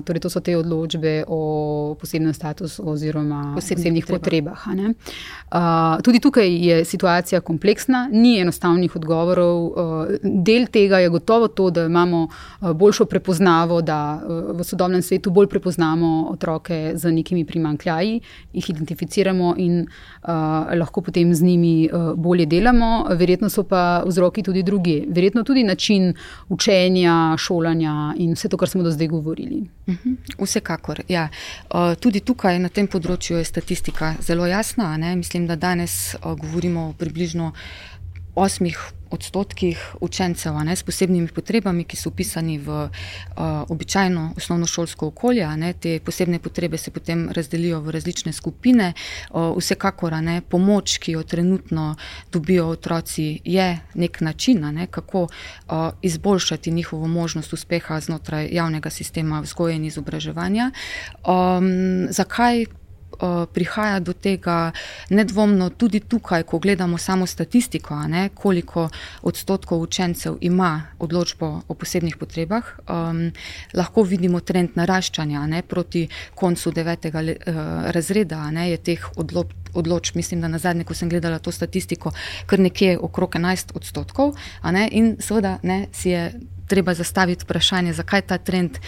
[0.05, 4.67] torej to so te odločbe o posebnem statusu oziroma posebnih potrebah.
[4.69, 9.65] Uh, tudi tukaj je situacija kompleksna, ni enostavnih odgovorov.
[9.65, 9.73] Uh,
[10.23, 12.29] del tega je gotovo to, da imamo
[12.61, 18.21] boljšo prepoznavo, da uh, v sodobnem svetu bolj prepoznamo otroke z nekimi primankljaji,
[18.53, 20.29] jih identificiramo in uh,
[20.77, 23.07] lahko potem z njimi uh, bolje delamo.
[23.11, 25.07] Verjetno so pa vzroki tudi drugi.
[25.09, 26.13] Verjetno tudi način
[26.49, 29.71] učenja, šolanja in vse to, kar smo do zdaj govorili naredili.
[29.87, 31.03] Mhm, vsekakor.
[31.09, 31.29] Ja.
[32.01, 34.97] Tudi tukaj na tem področju je statistika zelo jasna.
[34.97, 35.17] Ne?
[35.17, 37.53] Mislim, da danes govorimo o približno
[38.35, 38.79] osmih
[39.15, 42.91] odstotkih učencev ne, s posebnimi potrebami, ki so upisani v uh,
[43.71, 45.49] običajno osnovno šolsko okolje.
[45.57, 48.93] Ne, te posebne potrebe se potem razdelijo v različne skupine.
[49.31, 51.95] Uh, vsekakor ne, pomoč, ki jo trenutno
[52.33, 59.41] dobijo otroci, je nek način, ne, kako uh, izboljšati njihovo možnost uspeha znotraj javnega sistema
[59.41, 60.71] vzgoje in izobraževanja.
[61.25, 62.84] Um, zakaj?
[63.15, 64.73] Eh, prihaja do tega
[65.11, 68.89] nedvomno tudi tukaj, ko gledamo samo statistiko, ne, koliko
[69.23, 72.65] odstotkov učencev ima odločbo o posebnih potrebah.
[72.89, 73.31] Um,
[73.75, 77.61] lahko vidimo trend naraščanja ne, proti koncu devetega uh,
[77.95, 79.61] razreda, ne, je teh odločb.
[79.75, 82.13] Odloč, mislim, da na zadnje, ko sem gledala to statistiko,
[82.47, 84.37] kar nekje okrog 11 odstotkov,
[84.71, 86.29] ne, in seveda ne, si je
[86.67, 88.79] treba zastaviti vprašanje, zakaj ta trend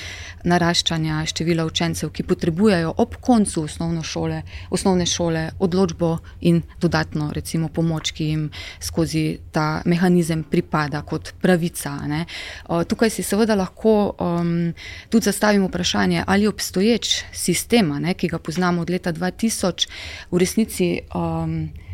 [0.45, 3.67] naraščanja števila učencev, ki potrebujejo ob koncu
[4.03, 8.51] šole, osnovne šole odločbo in dodatno recimo, pomoč, ki jim
[8.81, 11.97] skozi ta mehanizem pripada kot pravica.
[12.07, 12.25] Ne.
[12.67, 14.73] Tukaj si seveda lahko um,
[15.11, 19.89] tudi zastavimo vprašanje, ali obstoječ sistem, ki ga poznamo od leta 2000,
[20.31, 21.01] v resnici.
[21.15, 21.86] Um,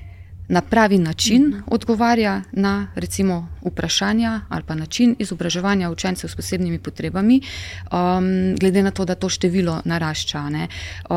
[0.53, 7.41] na pravi način odgovarja na recimo, vprašanja ali pa način izobraževanja učencev s posebnimi potrebami,
[7.41, 10.43] um, glede na to, da to število narašča.
[10.43, 11.17] Uh,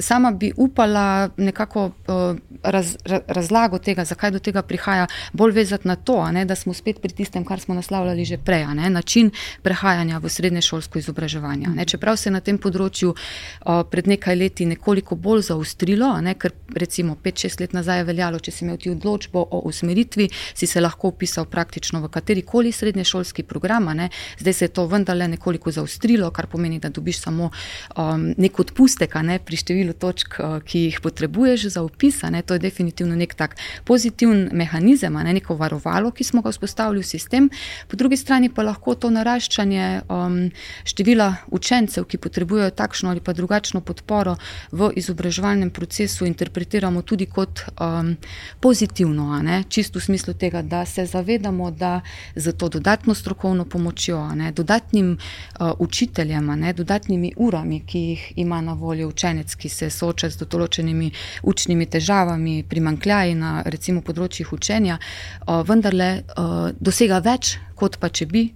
[0.00, 2.96] sama bi upala nekako uh, raz,
[3.26, 7.12] razlago tega, zakaj do tega prihaja, bolj vezati na to, ne, da smo spet pri
[7.12, 9.30] tistem, kar smo naslavljali že prej, ne, način
[9.62, 11.66] prehajanja v srednje šolsko izobraževanje.
[11.74, 16.34] Ne, čeprav se je na tem področju uh, pred nekaj leti nekoliko bolj zaustrilo, ne,
[16.34, 20.66] ker recimo 5-6 let nazaj je veljalo, če si imel ti odločbo o usmeritvi, si
[20.70, 23.90] se lahko upisal praktično v katerikoli srednješolski program.
[23.96, 24.08] Ne.
[24.38, 29.14] Zdaj se je to vendarle nekoliko zaustrilo, kar pomeni, da dobiš samo um, nek odpustek
[29.22, 32.22] ne, pri številu točk, uh, ki jih potrebuješ za upis.
[32.30, 32.42] Ne.
[32.42, 37.08] To je definitivno nek tak pozitiven mehanizem, ne, neko varovalo, ki smo ga vzpostavili v
[37.08, 37.50] sistem.
[37.88, 40.38] Po drugi strani pa lahko to naraščanje um,
[40.86, 44.36] števila učencev, ki potrebujejo takšno ali pa drugačno podporo
[44.72, 48.14] v izobraževalnem procesu, interpretiramo tudi kot um,
[48.60, 52.00] pozitivno, čisto v smislu tega, da se zavedamo, da
[52.36, 58.60] z to dodatno strokovno pomočjo, ne, dodatnim uh, učiteljem, ne, dodatnimi urami, ki jih ima
[58.60, 61.10] na voljo učenec, ki se sooča z določenimi
[61.42, 68.26] učnimi težavami, primankljaji na recimo področjih učenja, uh, vendarle uh, dosega več, kot pa če
[68.26, 68.48] bi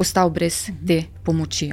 [0.00, 1.68] ostal brez te pomoči.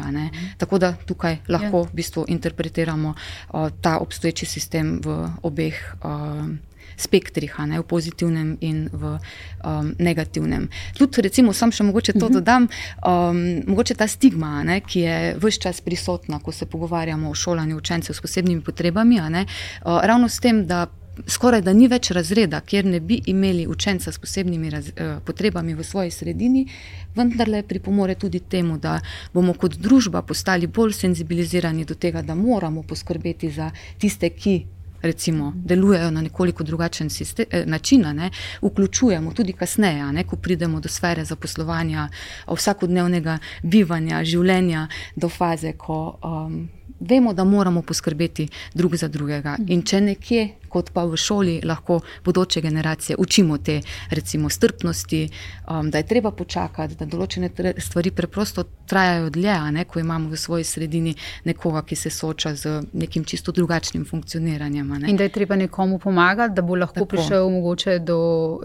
[0.57, 5.79] Tako da tukaj lahko v bistvu interpretiramo uh, ta obstoječi sistem v obeh.
[6.03, 6.66] Uh,
[6.97, 10.67] Spektrih, ne, v pozitivnem in v um, negativnem.
[10.97, 12.33] Tudi, recimo, sam še mogoče to mhm.
[12.39, 12.67] dodam,
[13.05, 17.77] um, mogoče ta stigma, ne, ki je vse čas prisotna, ko se pogovarjamo o šolanju
[17.77, 20.87] učencev s posebnimi potrebami, ne, uh, ravno s tem, da
[21.27, 25.73] skoraj da ni več razreda, kjer ne bi imeli učenca s posebnimi raz, eh, potrebami
[25.73, 26.67] v svoji sredini,
[27.15, 28.99] vendarle pripomore tudi temu, da
[29.33, 34.65] bomo kot družba postali bolj senzibilizirani do tega, da moramo poskrbeti za tiste, ki.
[35.01, 38.29] Recimo, delujejo na nekoliko drugačen sistem, eh, način, ne,
[38.61, 42.09] vključujemo tudi kasneje, ne, ko pridemo do sfere zaposlovanja,
[42.47, 46.69] vsakodnevnega bivanja, življenja, do faze, ko um,
[46.99, 49.57] vemo, da moramo poskrbeti drug za drugega.
[49.67, 55.29] In če nekje kot pa v šoli lahko bodoče generacije učimo te recimo, strpnosti,
[55.69, 60.37] um, da je treba počakati, da določene stvari preprosto trajajo dlje, ne, ko imamo v
[60.39, 61.13] svoji sredini
[61.45, 64.87] nekoga, ki se sooča z nekim čisto drugačnim funkcioniranjem.
[64.87, 65.09] Ne.
[65.11, 67.05] In da je treba nekomu pomagati, da bo lahko Tako.
[67.05, 68.19] prišel mogoče do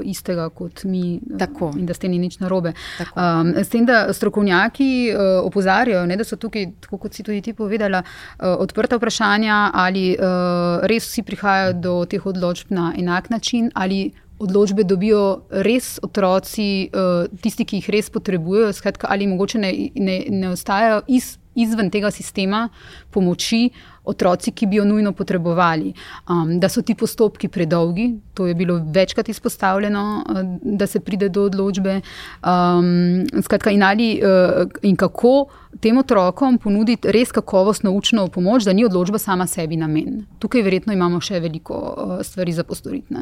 [0.04, 1.20] istega kot mi.
[1.38, 1.72] Tako.
[1.78, 2.74] In da s tem ni nič narobe.
[3.16, 7.54] Um, s tem, da strokovnjaki uh, opozarjajo, ne, da so tukaj, kot si tudi ti
[7.56, 13.70] povedala, uh, odprta vprašanja, ali uh, res vsi prihajajo do teh odločb na enak način,
[13.74, 19.72] ali odločbe dobijo res otroci, uh, tisti, ki jih res potrebujejo, skratka, ali mogoče ne,
[19.94, 22.68] ne, ne ostajajo iz, izven tega sistema
[23.10, 23.68] pomoči
[24.04, 25.92] otroci, ki bi jo nujno potrebovali.
[26.28, 31.28] Um, da so ti postopki predolgi, to je bilo večkrat izpostavljeno, uh, da se pride
[31.28, 32.00] do odločbe.
[32.42, 35.46] Um, skratka, in, ali, uh, in kako
[35.80, 40.24] tem otrokom ponuditi res kakovostno učno pomoč, da ni odločba sama sebi namen.
[40.38, 43.14] Tukaj verjetno imamo še veliko uh, stvari za postoriti.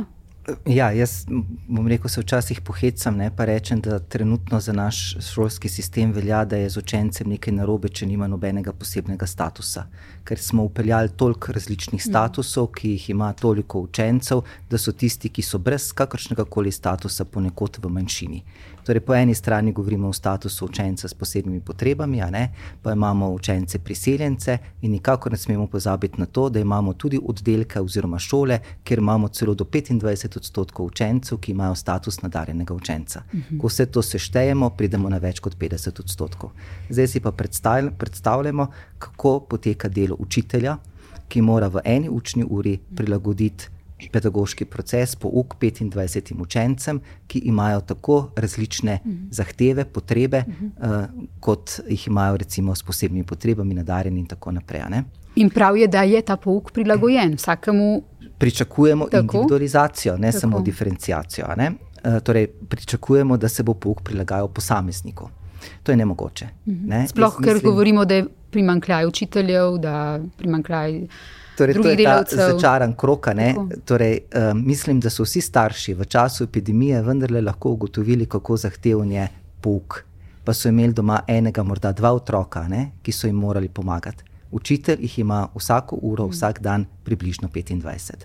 [0.66, 1.24] Ja, jaz
[1.68, 6.44] bom rekel, se včasih pohecam, ne, pa rečem, da trenutno za naš šolski sistem velja,
[6.44, 9.86] da je z učencem nekaj narobe, če nima nobenega posebnega statusa.
[10.24, 15.42] Ker smo upeljali toliko različnih statusov, ki jih ima toliko učencev, da so tisti, ki
[15.42, 18.42] so brez kakršnega koli statusa, ponekod v manjšini.
[18.84, 22.20] Torej, po eni strani govorimo o statusu učenca s posebnimi potrebami,
[22.82, 27.80] pa imamo učence priseljence, in nikakor ne smemo pozabiti na to, da imamo tudi oddelke
[27.80, 33.22] oziroma šole, kjer imamo celo do 25 odstotkov učencev, ki imajo status nadarjenega učenca.
[33.60, 36.50] Ko vse to seštejemo, pridemo na več kot 50 odstotkov.
[36.90, 37.32] Zdaj si pa
[37.98, 38.66] predstavljamo,
[38.98, 40.76] kako poteka delo učitelja,
[41.28, 43.79] ki mora v eni učni uri prilagoditi
[44.12, 49.26] pedagoški proces, pouk 25 učencem, ki imajo tako različne uh -huh.
[49.30, 51.04] zahteve, potrebe, uh -huh.
[51.04, 54.82] uh, kot jih imajo recimo s posebnimi potrebami, nadarjeni in tako naprej.
[54.90, 55.04] Ne?
[55.36, 58.02] In prav je, da je ta pouk prilagojen vsakemu.
[58.38, 59.20] Pričakujemo tako?
[59.20, 60.40] individualizacijo, ne tako.
[60.40, 61.46] samo diferencijacijo.
[61.56, 61.70] Ne?
[62.04, 65.28] Uh, torej, pričakujemo, da se bo pouk prilagajal posamezniku.
[65.82, 66.48] To je nemogoče.
[66.66, 67.08] Ne?
[67.08, 71.06] Sploh, mislim, ker govorimo, da je primankljaj učiteljev, da primankljaj.
[71.60, 73.28] Torej, to je ta začaran krok.
[73.84, 79.12] Torej, uh, mislim, da so vsi starši v času epidemije vendarle lahko ugotovili, kako zahteven
[79.12, 79.28] je
[79.60, 80.04] pouk.
[80.44, 84.24] Pa so imeli doma enega, morda dva otroka, ne, ki so jim morali pomagati.
[84.50, 86.30] Učitelj jih ima vsako uro, mm.
[86.30, 88.24] vsak dan, približno 25.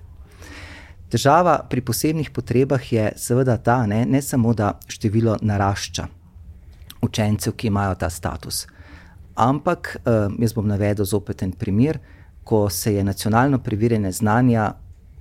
[1.11, 6.07] Težava pri posebnih potrebah je seveda ta, ne, ne samo, da število narašča
[7.01, 8.65] učencev, ki imajo ta status.
[9.35, 9.97] Ampak,
[10.39, 11.99] jaz bom navedel zopet en primer
[12.45, 14.73] ko se je nacionalno preverjanje znanja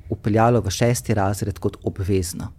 [0.09, 2.51] upeljalo v šesti razred kot obvezno,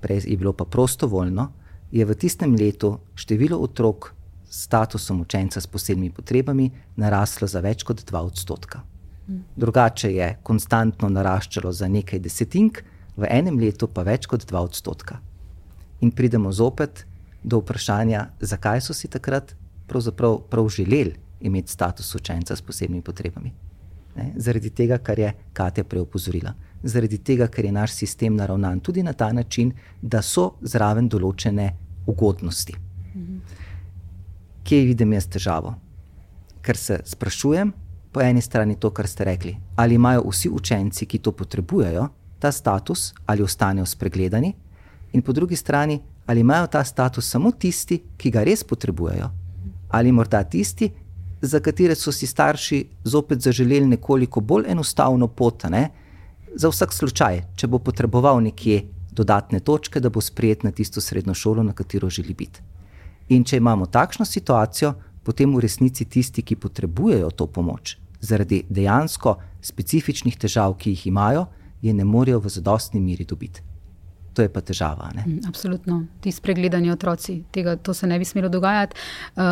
[0.00, 1.48] prej je bilo pa prostovoljno,
[1.90, 4.12] je v tistem letu število otrok
[4.48, 8.84] s statusom učenca s posebnimi potrebami naraslo za več kot 2 odstotka.
[9.56, 12.82] Drugače je konstantno naraščalo za nekaj desetink,
[13.16, 15.18] v enem letu pa več kot 2 odstotka.
[16.00, 17.06] In pridemo zopet
[17.42, 19.56] do vprašanja, zakaj so si takrat
[19.88, 23.52] pravzaprav prav želeli imeti status učenca s posebnimi potrebami
[24.16, 26.54] ne, zaradi tega, kar je Katja prej opozorila.
[26.82, 31.72] zaradi tega, ker je naš sistem naravnan tudi na ta način, da so zraven določene
[32.06, 32.74] ugodnosti.
[34.64, 35.74] Kje vidim jaz težavo?
[36.62, 37.72] Ker se sprašujem,
[38.12, 42.52] po eni strani to, kar ste rekli, ali imajo vsi učenci, ki to potrebujejo, ta
[42.52, 44.54] status, ali ostanejo spregledani,
[45.12, 49.30] in po drugi strani, ali imajo ta status samo tisti, ki ga res potrebujejo,
[49.88, 50.90] ali morda tisti,
[51.42, 55.88] za katere so si starši zopet zaželeli nekoliko bolj enostavno pot, ne?
[56.54, 58.82] za vsak slučaj, če bo potreboval nekje
[59.12, 62.60] dodatne točke, da bo sprijet na tisto srednjo šolo, na katero želi biti.
[63.28, 69.36] In če imamo takšno situacijo, potem v resnici tisti, ki potrebujejo to pomoč, zaradi dejansko
[69.62, 71.46] specifičnih težav, ki jih imajo,
[71.82, 73.67] je ne morejo v zadostni miri dobiti
[74.38, 75.10] to je pa težava.
[75.14, 75.24] Ne?
[75.26, 78.94] Mm, absolutno, ti spregledani otroci, tega se ne bi smelo dogajati.
[79.34, 79.42] Uh,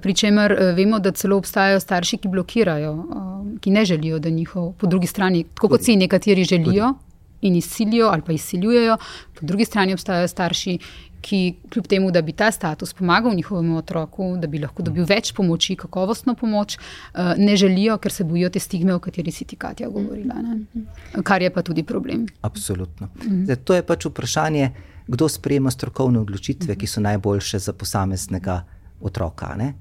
[0.00, 4.72] Pričemer uh, vemo, da celo obstajajo starši, ki blokirajo, uh, ki ne želijo, da njihov,
[4.80, 6.94] po drugi strani, tako kot si nekateri želijo.
[7.42, 8.96] In izsilijo ali pa izsiljujejo,
[9.40, 10.78] po drugi strani obstajajo starši,
[11.22, 15.32] ki kljub temu, da bi ta status pomagal njihovemu otroku, da bi lahko dobil več
[15.34, 19.56] pomoči, kakovostno pomoč, eh, ne želijo, ker se bojijo te stigme, o kateri si ti
[19.56, 20.34] Katja govorila.
[20.42, 20.82] Ne?
[21.22, 22.26] Kar je pa tudi problem.
[22.40, 23.08] Absolutno.
[23.24, 23.44] Mhm.
[23.44, 24.70] Zdaj, to je pač vprašanje,
[25.06, 28.64] kdo sprejema strokovne odločitve, ki so najboljše za posameznega
[29.00, 29.54] otroka.
[29.56, 29.74] Ne?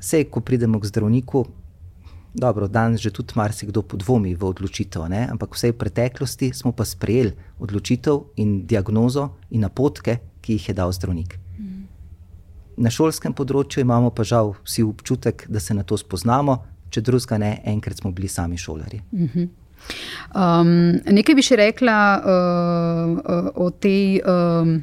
[0.00, 1.46] Sej, ko pridemo k zdravniku.
[2.34, 5.26] Dobro, danes že tudi marsikdo podvomi v odločitev, ne?
[5.30, 10.74] ampak vse v preteklosti smo pa sprejeli odločitev in diagnozo in napotke, ki jih je
[10.74, 11.38] dal zdravnik.
[12.78, 16.62] Na šolskem področju imamo pa žal vsi občutek, da se na to spoznamo,
[16.94, 19.00] če drugega ne, enkrat smo bili sami šolari.
[20.34, 20.70] Um,
[21.02, 24.22] nekaj bi še rekla uh, o tej.
[24.22, 24.78] Um,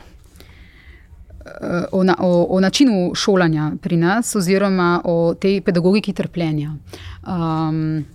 [1.92, 6.72] O, na, o, o načinu šolanja pri nas, oziroma o tej pedagogiki trpljenja.
[7.28, 8.06] Um,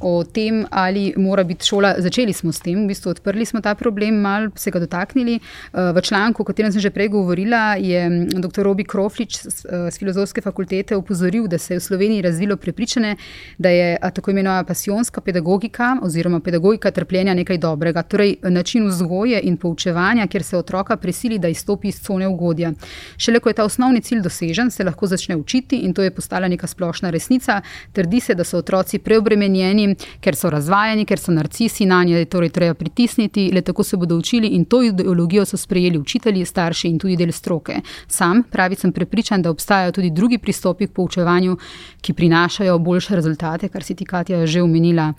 [0.00, 1.94] o tem, ali mora biti šola.
[1.98, 5.34] Začeli smo s tem, v bistvu odprli smo ta problem, malo se ga dotaknili.
[5.34, 8.62] Eh, v članku, o katerem sem že prej govorila, je dr.
[8.62, 13.16] Robi Kroflič z eh, filozofske fakultete upozoril, da se je v Sloveniji razvilo prepričanje,
[13.58, 18.02] da je tako imenovana pasijonska pedagogika oziroma pedagogika trpljenja nekaj dobrega.
[18.02, 22.72] Torej, način vzgoje in poučevanja, kjer se otroka prisili, da izstopi iz cone ugodja.
[23.16, 26.48] Šele ko je ta osnovni cilj dosežen, se lahko začne učiti in to je postala
[26.48, 27.60] neka splošna resnica.
[27.92, 29.87] Trdi se, da so otroci preobremenjeni
[30.20, 33.96] ker so razvajeni, ker so narcisi, na nje je torej treba pritisniti, le tako se
[33.96, 37.80] bodo učili in to ideologijo so sprejeli učitelji, starši in tudi del stroke.
[38.06, 41.56] Sam pravi, sem prepričan, da obstajajo tudi drugi pristopi k poučevanju,
[42.00, 45.12] ki prinašajo boljše rezultate, kar si ti Katja že omenila.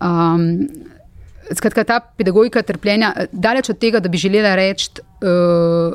[0.00, 0.68] Um,
[1.52, 5.94] Skratka, ta pedagogika trpljenja, daleč od tega, da bi želela reči, uh,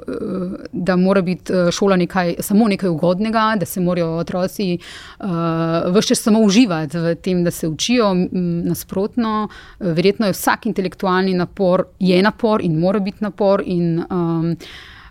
[0.71, 4.77] da mora biti eh, šola nekaj, samo nekaj ugodnega, da se morajo otroci
[5.19, 8.13] vse čas samo uživati v tem, da se učijo.
[8.65, 9.47] Nasprotno,
[9.79, 13.63] verjetno je vsak intelektualni napor je napor in mora biti napor.
[13.65, 14.51] In, um,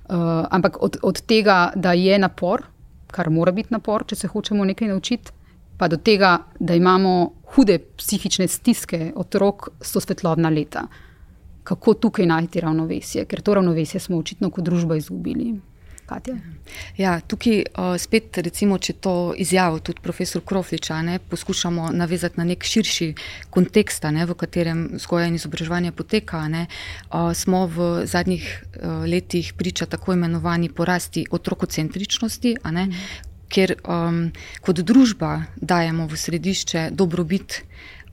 [0.08, 0.16] uh,
[0.50, 2.62] ampak od, od tega, da je napor,
[3.06, 5.32] kar mora biti napor, če se hočemo nekaj naučiti
[5.78, 10.86] pa do tega, da imamo hude psihične stiske otrok, so svetlobna leta.
[11.64, 15.54] Kako tukaj najti ravnovesje, ker to ravnovesje smo očitno kot družba izgubili.
[16.96, 22.44] Ja, tukaj uh, spet, recimo, če to izjavo tudi profesor Krofliča ne, poskušamo navezati na
[22.44, 23.08] nek širši
[23.50, 26.66] kontekst, ne, v katerem vzgoja in izobraževanje poteka, ne,
[27.08, 32.88] uh, smo v zadnjih uh, letih priča tako imenovani porasti otrokocentričnosti, ne,
[33.48, 34.28] ker um,
[34.60, 37.62] kot družba dajemo v središče dobrobit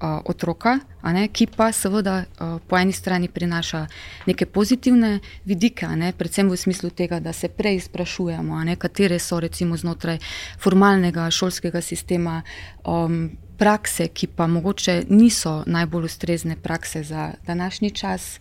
[0.02, 3.86] uh, otroka, ne, ki pa seveda uh, po eni strani prinaša
[4.28, 9.40] neke pozitivne vidike, ne, predvsem v smislu tega, da se prej sprašujemo, ne, katere so
[9.40, 10.20] recimo znotraj
[10.60, 12.42] formalnega šolskega sistema.
[12.86, 18.40] Um, Prakse, ki pa mogoče niso najbolj ustrezne prakse za današnji čas,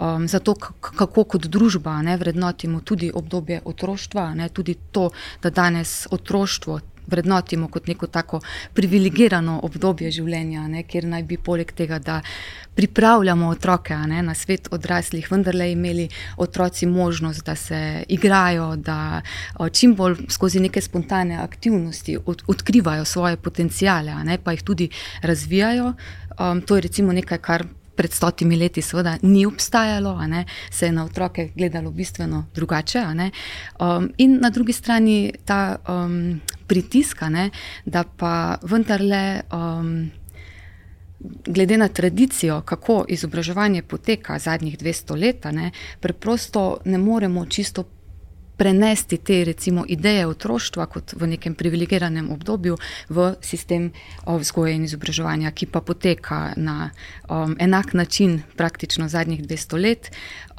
[0.00, 5.10] um, zato kako kot družba ne, vrednotimo tudi obdobje otroštva, ne, tudi to,
[5.42, 6.80] da danes otroštvo
[7.10, 8.40] vrednotimo kot neko tako
[8.74, 12.20] privilegirano obdobje življenja, ne, kjer naj bi poleg tega, da
[12.78, 16.06] pripravljamo otroke ne, na svet odraslih, vendarle imeli
[16.38, 19.20] otroci možnost, da se igrajo, da
[19.72, 24.88] čim bolj skozi neke spontane aktivnosti od, odkrivajo svoje potencijale, ne, pa jih tudi
[25.22, 25.92] razvijajo.
[26.40, 27.66] Um, to je recimo nekaj, kar
[28.00, 30.18] pred stotimi leti, seveda, ni obstajalo,
[30.70, 33.02] se je na otroke gledalo bistveno drugače.
[33.80, 37.18] Um, in na drugi strani ta um, pritisk,
[37.84, 39.40] da pa vendarle.
[39.52, 40.10] Um,
[41.46, 45.70] Glede na tradicijo, kako izobraževanje poteka zadnjih 200 let, ne,
[46.00, 47.84] preprosto ne moremo čisto
[48.60, 52.76] prenesti te recimo, ideje otroštva kot v nekem privilegiranem obdobju
[53.08, 53.88] v sistem
[54.28, 56.90] vzgoje in izobraževanja, ki pa poteka na
[57.24, 60.10] um, enak način praktično zadnjih 200 let.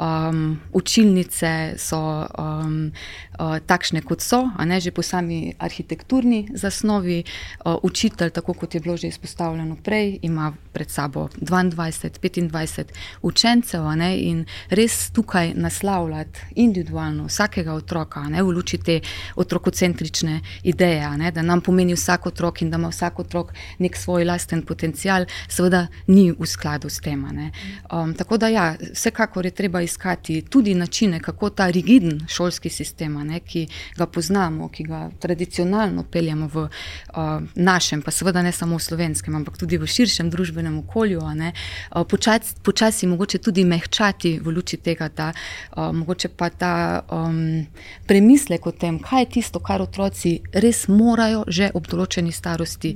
[0.01, 2.89] Um, učilnice so um,
[3.37, 7.21] uh, takšne, kot so, a ne že po sami arhitekturni zasnovi.
[7.21, 13.85] Uh, učitelj, tako kot je bilo že izpostavljeno prej, ima pred sabo 22, 25 učencev
[13.95, 17.90] ne, in res tukaj naslavljati individualno vsakega otroka,
[18.29, 18.99] ne, v luči te
[19.35, 24.25] otrokocentrične ideje, ne, da nam pomeni vsak otrok in da ima vsak otrok nek svoj
[24.25, 27.21] lasten potencial, seveda ni v skladu s tem.
[27.21, 33.13] Um, tako da, ja, vsekakor je treba iskati tudi načine, kako ta rigiden šolski sistem,
[33.27, 33.67] ne, ki
[33.97, 39.35] ga poznamo, ki ga tradicionalno peljemo v uh, našem, pa seveda ne samo v slovenskem,
[39.35, 45.09] ampak tudi v širšem družbenem okolju, uh, počasi, počasi mogoče tudi mehčati v luči tega,
[45.09, 46.73] da uh, mogoče pa ta
[47.11, 47.65] um,
[48.07, 52.95] premislek o tem, kaj je tisto, kar otroci res morajo že ob določeni starosti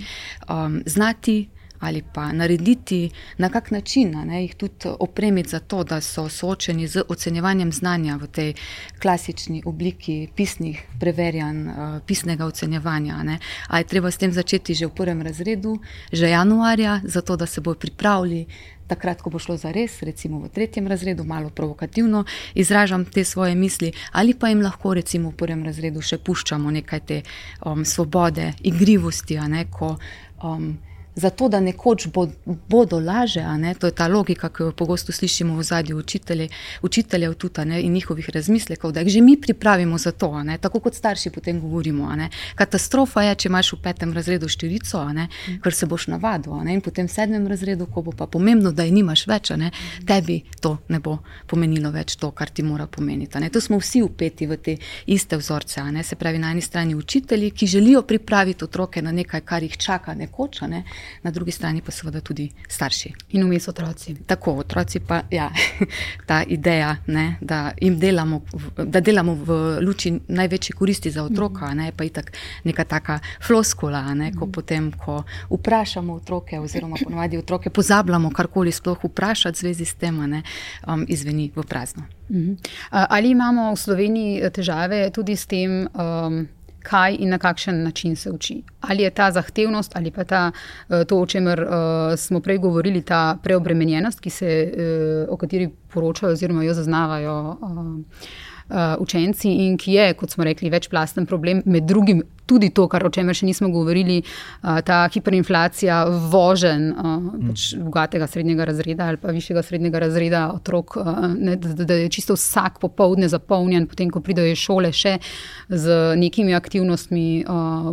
[0.49, 6.01] um, znati ali pa narediti, na kak način ne, jih tudi opremiti za to, da
[6.01, 8.53] so soočeni z ocenjevanjem znanja v tej
[9.01, 13.23] klasični obliki pisnih preverjanj, uh, pisnega ocenjevanja.
[13.23, 13.39] Ne.
[13.67, 15.79] Ali je treba s tem začeti že v prvem razredu,
[16.11, 18.45] že januarja, zato da se bodo pripravili.
[18.87, 23.55] Takrat, ko bo šlo za res, recimo v tretjem razredu, malo provokativno izražam te svoje
[23.55, 27.21] misli, ali pa jim lahko, recimo v prvem razredu, še puščamo nekaj te
[27.65, 29.95] um, svobode, igrivosti, ne, ko
[30.43, 30.75] um,
[31.15, 33.43] zato da nekoč bo, bodo laže.
[33.79, 36.49] To je ta logika, ki jo pogosto slišimo v zadju učitelje,
[36.81, 40.79] učiteljev tudi, ne, in njihovih razmislekov, da jih že mi pripravimo za to, ne, tako
[40.79, 42.11] kot starši potem govorimo.
[42.55, 45.05] Katastrofa je, če imaš v petem razredu štirico,
[45.63, 48.93] ker se boš navadil, in potem v sedmem razredu, ko bo pa pomembno, da jih
[48.93, 49.71] nimaš več, ne,
[50.07, 53.39] tebi to ne bo pomenilo več to, kar ti mora pomeniti.
[53.49, 55.81] To smo vsi upeti v te iste vzorce.
[56.03, 60.13] Se pravi, na eni strani učitelji, ki želijo pripraviti otroke na nekaj, kar jih čaka
[60.13, 60.61] nekoč.
[60.69, 60.83] Ne,
[61.23, 63.13] na drugi strani pa seveda tudi starši.
[63.29, 64.15] In vmes otroci.
[64.25, 65.49] Tako, otroci pa ja,
[66.29, 68.41] ta ideja, ne, da jim delamo,
[68.77, 72.31] da delamo v luči največje koristi za otroka, ne, pa je tako
[72.63, 79.03] neka taka floskula, ne, ko potem, ko vprašamo otroke, oziroma ponovadi otroke, pozabljamo karkoli sploh
[79.03, 80.43] vprašati v zvezi s tem, ne,
[80.87, 82.05] um, izveni v prazno.
[82.91, 85.85] Ali imamo v Sloveniji težave tudi s tem?
[85.93, 86.47] Um,
[86.85, 88.61] kaj in na kakšen način se uči.
[88.81, 90.51] Ali je ta zahtevnost, ali pa ta,
[90.89, 96.33] eh, to, o čemer uh, smo prej govorili, ta preobremenjenost, se, uh, o kateri poročajo
[96.33, 97.57] oziroma jo zaznavajo.
[97.61, 98.54] Uh,
[98.99, 103.09] učenci in ki je, kot smo rekli, večplasten problem, med drugim tudi to, kar, o
[103.13, 105.97] čemer še nismo govorili, uh, ta hiperinflacija
[106.31, 107.49] vožen uh, mm.
[107.49, 110.97] pač bogatega srednjega razreda ali pa višjega srednjega razreda otrok,
[111.39, 115.17] ne, da, da je čisto vsak popovdne zapolnjen, potem ko pridejo iz šole še
[115.69, 117.45] z nekimi aktivnostmi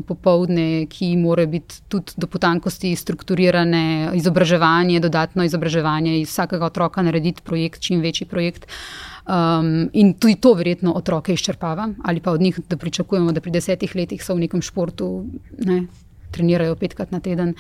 [0.09, 7.45] popovdne, ki morajo biti tudi do potankosti strukturirane, izobraževanje, dodatno izobraževanje iz vsakega otroka narediti
[7.45, 8.69] projekt, čim večji projekt.
[8.69, 13.41] Uh, Um, in tudi to verjetno otroke izčrpava, ali pa od njih, da pričakujemo, da
[13.41, 15.27] pri desetih letih so v nekem športu,
[15.59, 15.85] ne,
[16.33, 17.55] trenirajo petkrat na teden.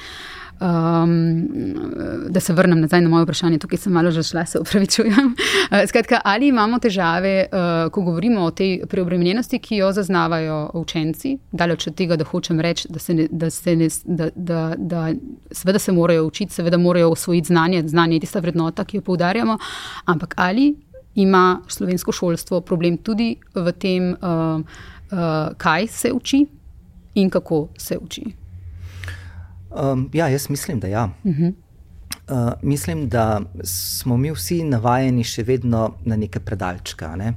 [0.63, 1.49] Um,
[2.29, 5.33] da se vrnem nazaj na moje vprašanje, tukaj sem malo že šla, se upravičujem.
[5.91, 11.87] Skratka, ali imamo težave, uh, ko govorimo o tej preobremenjenosti, ki jo zaznavajo učenci, daleč
[11.87, 15.09] od tega, da hočem reči, da se, ne, da se ne, da, da, da,
[15.51, 19.59] seveda se morajo učiti, seveda morajo osvojiti znanje, znanje je tista vrednota, ki jo poudarjamo,
[20.05, 20.75] ampak ali
[21.15, 26.47] ima slovensko šolstvo problem tudi v tem, uh, uh, kaj se uči
[27.15, 28.25] in kako se uči.
[29.71, 31.11] Um, ja, jaz mislim, da ja.
[31.25, 31.53] Uh -huh.
[32.31, 37.07] uh, mislim, da smo mi vsi navajeni še vedno na neke predalčke.
[37.17, 37.35] Ne?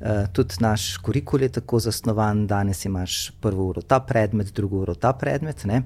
[0.00, 4.94] Uh, tudi naš kurikul je tako zasnovan, danes imaš prvo uro ta predmet, drugo uro
[4.94, 5.64] ta predmet.
[5.64, 5.82] Ne?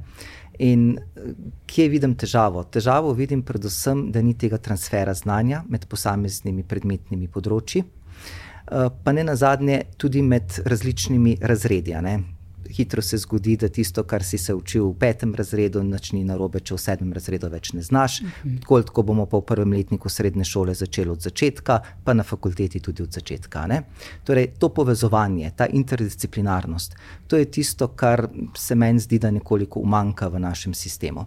[0.59, 1.34] In eh,
[1.66, 2.64] kje vidim težavo?
[2.64, 9.24] Težavo vidim predvsem, da ni tega transfera znanja med posameznimi predmetnimi področji, eh, pa ne
[9.24, 11.94] na zadnje tudi med različnimi razredji
[12.71, 16.61] hitro se zgodi, da tisto, kar si se učil v petem razredu, načni na robe,
[16.61, 18.21] če v sedmem razredu več ne znaš.
[18.23, 18.57] Mhm.
[18.64, 22.81] Tako, tako bomo pa v prvem letniku srednje šole začeli od začetka, pa na fakulteti
[22.81, 23.67] tudi od začetka.
[23.67, 23.83] Ne?
[24.25, 26.97] Torej, to povezovanje, ta interdisciplinarnost,
[27.27, 31.27] to je tisto, kar se meni zdi, da nekoliko umanka v našem sistemu.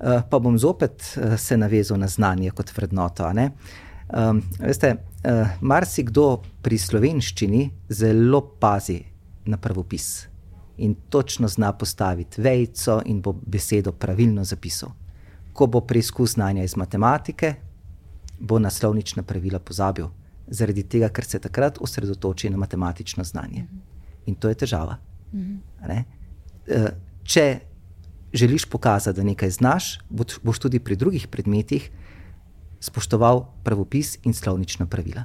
[0.00, 3.28] Uh, pa bom zopet uh, se navezal na znanje kot vrednoto.
[3.28, 8.98] Um, veste, uh, marsikdo pri slovenščini zelo pazi
[9.44, 10.29] na pravopis
[10.80, 14.90] in točno zna postaviti vejco in bo besedo pravilno zapisal.
[15.52, 17.54] Ko bo preizkus znanja iz matematike,
[18.40, 20.08] bo naslovnična pravila pozabil.
[20.50, 23.66] zaradi tega, ker se takrat osredotoči na matematično znanje.
[24.26, 24.96] In to je težava.
[25.86, 26.04] Ne?
[26.66, 26.88] Eh,
[27.22, 27.60] če
[28.32, 29.98] želiš pokazati, da nekaj znaš,
[30.42, 31.90] boš tudi pri drugih predmetih
[32.80, 35.24] spoštoval pravopis in slovnična pravila.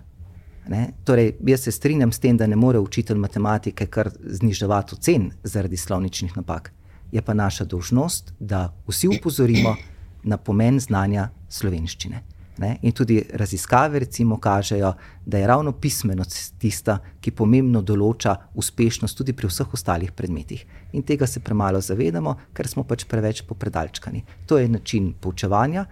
[0.67, 0.87] Ne?
[1.03, 5.77] Torej, jaz se strinjam s tem, da ne more učitelj matematike kar zniževati ocen zaradi
[5.77, 6.71] slovničnih napak.
[7.11, 9.75] Je pa naša dolžnost, da vsi upozorimo
[10.23, 12.21] na pomen znanja slovenščine.
[12.57, 12.77] Ne?
[12.81, 14.93] In tudi raziskave recimo kažejo,
[15.25, 20.63] da je ravno pismenost tista, ki pomembno določa uspešnost tudi pri vseh ostalih predmetih.
[20.95, 24.23] In tega se premalo zavedamo, ker smo pač preveč popredalčkani.
[24.47, 25.85] To je način poučevanja,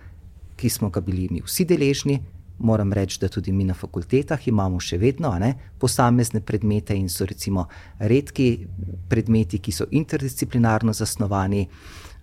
[0.55, 2.21] ki smo ga bili mi vsi deležni.
[2.59, 7.25] Moram reči, da tudi mi na fakultetah imamo še vedno ne, posamezne predmete in so
[7.25, 7.65] recimo
[7.99, 8.67] redki
[9.09, 11.67] predmeti, ki so interdisciplinarno zasnovani.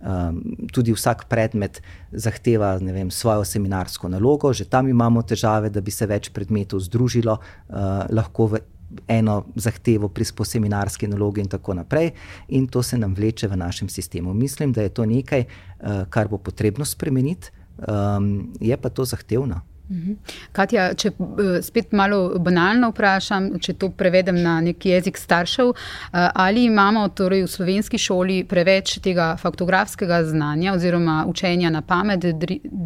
[0.01, 0.39] Um,
[0.73, 1.77] tudi vsak predmet
[2.09, 7.37] zahteva vem, svojo seminarsko nalogo, že tam imamo težave, da bi se več predmetov združilo,
[7.37, 8.63] uh, lahko v
[9.07, 12.11] eno zahtevo pri seminarski nalogi, in tako naprej.
[12.49, 14.33] In to se nam vleče v našem sistemu.
[14.33, 19.61] Mislim, da je to nekaj, uh, kar bo potrebno spremeniti, um, je pa to zahtevno.
[19.91, 20.13] Mhm.
[20.55, 26.27] Katja, če eh, spet malo banalno vprašam, če to prevedem na neki jezik staršev, eh,
[26.31, 32.23] ali imamo torej v slovenski šoli preveč tega faktografskega znanja oziroma učenja na pamet,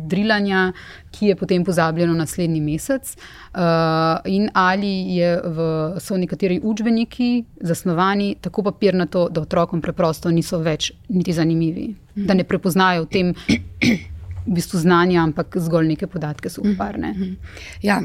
[0.09, 0.71] drilanja,
[1.13, 3.61] ki je potem pozabljeno naslednji mesec, eh,
[4.25, 4.95] in ali
[5.45, 5.69] v,
[6.01, 12.43] so nekateri učbeniki zasnovani tako papirnato, da otrokom preprosto niso več niti zanimivi, da ne
[12.43, 13.33] prepoznajo v tem
[14.45, 17.13] v bistvu znanja, ampak zgolj neke podatke so uparne.
[17.13, 17.35] Mm -hmm.
[17.81, 18.01] Ja,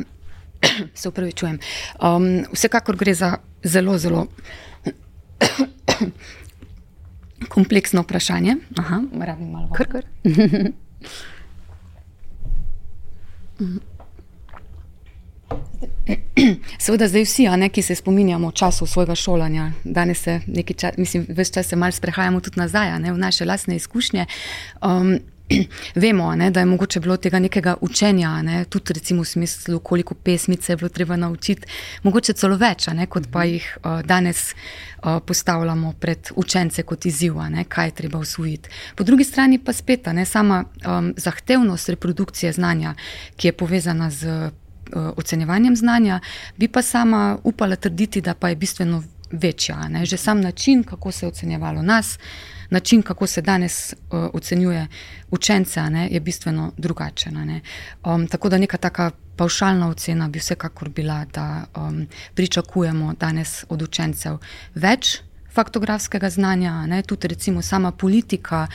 [0.95, 1.59] se upravičujem.
[2.03, 4.27] Um, vsekakor gre za zelo, zelo
[7.55, 8.57] kompleksno vprašanje.
[8.79, 9.69] Aha, rabim malo.
[9.73, 10.05] Kar, kar.
[16.79, 21.27] Seveda, zdaj vsi, ne, ki se spominjamo času svojega šolanja, danes se nekaj časa, mislim,
[21.29, 24.27] več časa malo sprehajamo tudi nazaj, ne, v naše lastne izkušnje.
[24.83, 25.19] Um,
[25.95, 30.15] vemo, ne, da je mogoče bilo tega nekega učenja, ne, tudi recimo v smislu, koliko
[30.15, 31.67] pesmice je bilo treba naučiti,
[32.03, 37.41] mogoče celo več, ne, kot pa jih uh, danes uh, postavljamo pred učence kot izziv,
[37.69, 38.71] kaj je treba usvojiti.
[38.97, 42.95] Po drugi strani pa spet ne, sama um, zahtevnost reprodukcije znanja,
[43.37, 46.21] ki je povezana z uh, ocenjevanjem znanja,
[46.57, 49.89] bi pa sama upala trditi, da pa je bistveno večja.
[49.89, 52.19] Ne, že sam način, kako se je ocenjevalo nas
[52.71, 54.87] način, kako se danes uh, ocenjuje
[55.31, 57.61] učence, ne, je bistveno drugačen.
[58.05, 63.83] Um, tako da neka taka pavšalna ocena bi vsekakor bila, da um, pričakujemo danes od
[63.83, 64.39] učencev
[64.75, 65.21] več
[65.55, 68.67] faktografskega znanja, ne, tudi recimo sama politika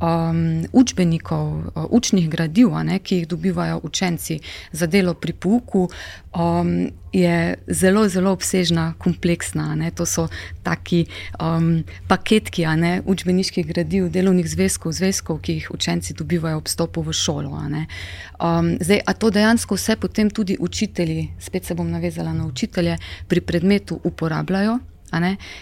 [0.00, 4.40] um, učbenikov, uh, učnih gradiv, ne, ki jih dobivajo učenci
[4.72, 5.88] za delo pri pouku,
[6.34, 9.74] um, je zelo, zelo obsežna, kompleksna.
[9.74, 9.90] Ne.
[9.90, 10.28] To so
[10.62, 11.06] taki
[11.40, 17.12] um, paketki ne, učbeniških gradiv, delovnih zvezkov, zvezkov, ki jih učenci dobivajo ob stopu v
[17.12, 17.54] šolo.
[17.54, 22.98] Um, zdaj, a to dejansko vse potem tudi učitelji, spet se bom navezala na učitelje,
[23.28, 24.78] pri predmetu uporabljajo.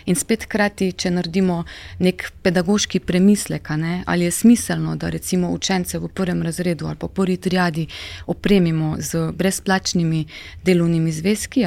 [0.07, 1.65] In spet, krati, če naredimo
[1.99, 3.69] nek pedagoški premislek,
[4.07, 7.87] ali je smiselno, da recimo učence v prvem razredu ali pa prvi triadi
[8.27, 10.25] opremimo z brezplačnimi
[10.65, 11.65] delovnimi zvezki,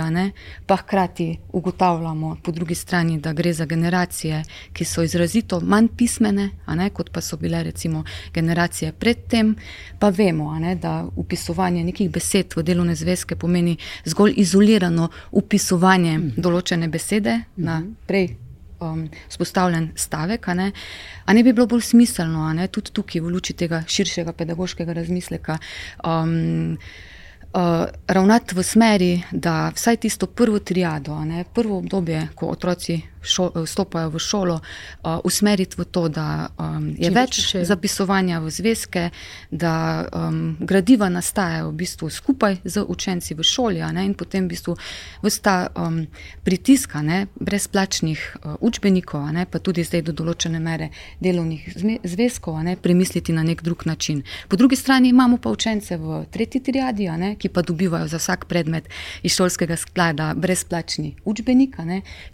[0.65, 6.49] pa hkrati ugotavljamo po drugi strani, da gre za generacije, ki so izrazito manj pismene,
[6.93, 9.55] kot pa so bile recimo generacije predtem,
[9.99, 17.39] pa vemo, da upisovanje nekih besed v delovne zvezke pomeni zgolj izolirano upisovanje določene besede.
[17.55, 17.74] Na
[18.07, 18.35] prej
[18.79, 20.47] um, spostavljen stavek.
[20.47, 20.71] A ne?
[21.25, 25.59] a ne bi bilo bolj smiselno, tudi tukaj, v luči tega širšega pedagoškega razmisleka.
[26.03, 26.77] Um,
[27.55, 32.97] Uh, ravnati v smeri, da vsaj tisto prvo triado, ne, prvo obdobje, ko otroci
[33.65, 37.63] vstopajo v šolo, uh, usmeriti v to, da um, je Čim več še.
[37.65, 39.09] zapisovanja v zvezke,
[39.51, 44.53] da um, gradiva nastajajo v bistvu skupaj z učenci v šoli ne, in potem v
[44.53, 44.77] bistvu
[45.25, 46.05] vsta um,
[46.45, 51.73] pritiska ne, brezplačnih uh, učbenikov, ne, pa tudi zdaj do določene mere delovnih
[52.05, 54.23] zvezkov, ne, premisliti na nek drug način.
[54.47, 58.45] Po drugi strani imamo pa učence v tretji triadi, ne, ki pa dobivajo za vsak
[58.45, 58.87] predmet
[59.23, 61.77] iz šolskega sklada brezplačni učbenik,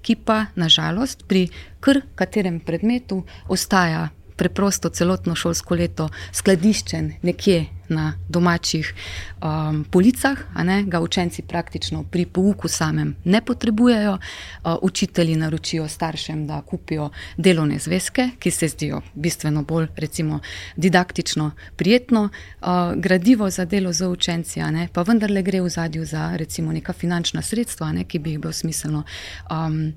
[0.01, 1.47] ki pa nažalost žalost pri
[1.79, 4.09] kar katerem predmetu ostaja
[4.41, 12.25] preprosto celotno šolsko leto skladiščen nekje na domačih um, policah, ne, ga učenci praktično pri
[12.25, 14.13] pouku samem ne potrebujejo.
[14.13, 20.39] Uh, učitelji naročijo staršem, da kupijo delovne zvezke, ki se zdijo bistveno bolj recimo,
[20.75, 26.31] didaktično prijetno, uh, gradivo za delo z učenci, ne, pa vendarle gre v zadju za
[26.37, 29.03] recimo neka finančna sredstva, ne, ki bi jih bilo smiselno
[29.51, 29.91] um,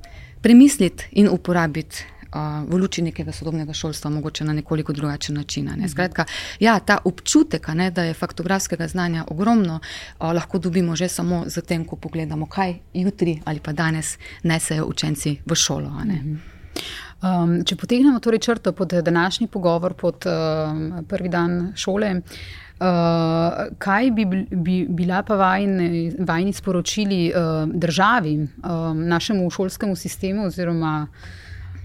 [0.45, 2.05] premisliti in uporabiti
[2.69, 5.71] v luči nekega sodobnega šolstva, mogoče na nekoliko drugačen način.
[5.77, 5.89] Ne.
[5.89, 6.25] Skratka,
[6.61, 9.79] ja, ta občutek, ne, da je faktografskega znanja ogromno,
[10.19, 14.87] a, lahko dobimo že samo z tem, ko pogledamo, kaj jutri ali pa danes nesejo
[14.87, 15.93] učenci v šolo.
[17.25, 22.21] Um, če potegnemo torej črto pod današnji pogovor, pod um, prvi dan šole,
[22.81, 30.47] uh, kaj bi, bi bila pa vajni, vajni sporočili uh, državi, um, našemu šolskemu sistemu
[30.47, 31.07] oziroma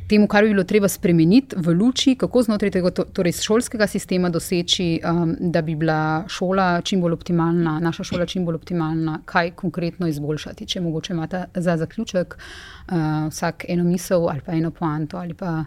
[0.09, 4.87] temu, kar bi bilo treba spremeniti v luči, kako znotraj tega torej šolskega sistema doseči,
[5.05, 10.07] um, da bi bila šola čim bolj optimalna, naša šola čim bolj optimalna, kaj konkretno
[10.07, 10.65] izboljšati.
[10.65, 12.95] Če mogoče imate za zaključek uh,
[13.29, 15.63] vsak eno misel ali pa eno poanto ali pa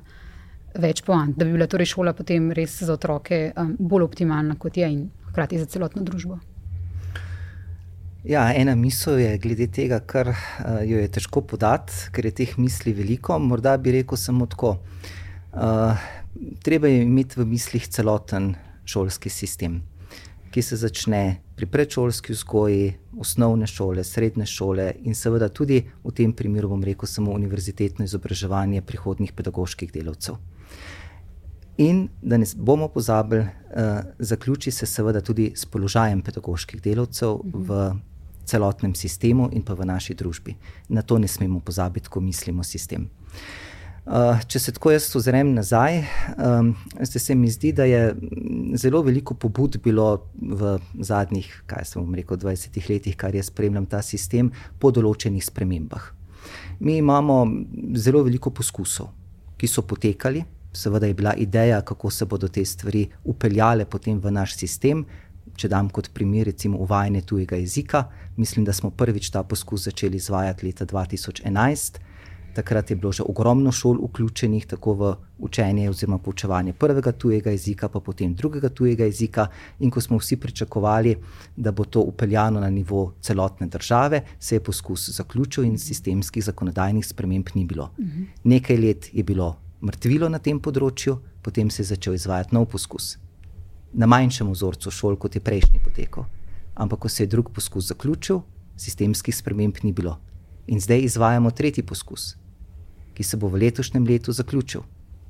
[0.79, 4.77] več poant, da bi bila torej šola potem res za otroke um, bolj optimalna, kot
[4.77, 6.39] je in hkrati za celotno družbo.
[8.25, 12.57] Ja, ena misel je glede tega, kar uh, jo je težko podati, ker je teh
[12.59, 13.39] misli veliko.
[13.43, 14.77] Morda bi rekel samo tako.
[15.53, 15.99] Uh,
[16.63, 18.55] treba je imeti v mislih celoten
[18.85, 19.81] šolski sistem,
[20.55, 22.87] ki se začne pri predšolski vzgoji,
[23.19, 28.83] osnovne šole, srednje šole in seveda tudi v tem primeru, bom rekel, samo univerzitetno izobraževanje
[28.87, 30.39] prihodnih pedagoških delavcev.
[31.77, 37.93] In da ne bomo pozabili, uh, zaključi se seveda tudi s položajem pedagoških delavcev v
[38.45, 40.55] celotnem sistemu in pa v naši družbi.
[40.89, 43.09] Na to ne smemo pozabiti, ko mislimo sistem.
[44.03, 46.01] Uh, če se tako jaz ozrem nazaj,
[46.35, 46.73] um,
[47.07, 48.17] se mi zdi, da je
[48.75, 54.03] zelo veliko pobud bilo v zadnjih, kaj sem rekel, 20 letih, kar jaz spremljam ta
[54.03, 54.51] sistem,
[54.83, 56.11] po določenih spremembah.
[56.83, 57.45] Mi imamo
[57.95, 59.13] zelo veliko poskusov,
[59.57, 60.43] ki so potekali,
[60.73, 65.05] seveda je bila ideja, kako se bodo te stvari upeljale potem v naš sistem,
[65.57, 68.05] če dam kot primer, recimo uvajanje tujega jezika,
[68.37, 72.01] mislim, da smo prvič ta poskus začeli izvajati leta 2011.
[72.53, 77.89] Takrat je bilo že ogromno šol vključenih tako v učenje oziroma poučevanje prvega tujega jezika,
[77.89, 79.47] pa potem drugega tujega jezika.
[79.81, 81.17] In ko smo vsi pričakovali,
[81.57, 87.07] da bo to upeljano na nivo celotne države, se je poskus zaključil in sistemskih zakonodajnih
[87.07, 87.91] sprememb ni bilo.
[88.45, 93.17] Nekaj let je bilo mrtvilo na tem področju, potem se je začel izvajati nov poskus
[93.93, 96.27] na manjšem vzorcu šol, kot je prejšnji potekal.
[96.75, 98.41] Ampak, ko se je drug poskus zaključil,
[98.77, 100.17] sistemskih sprememb ni bilo.
[100.67, 102.37] In zdaj izvajamo tretji poskus,
[103.15, 104.83] ki se bo v letošnjem letu zaključil.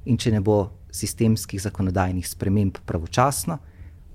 [0.07, 3.59] In če ne bo sistemskih zakonodajnih sprememb pravočasno,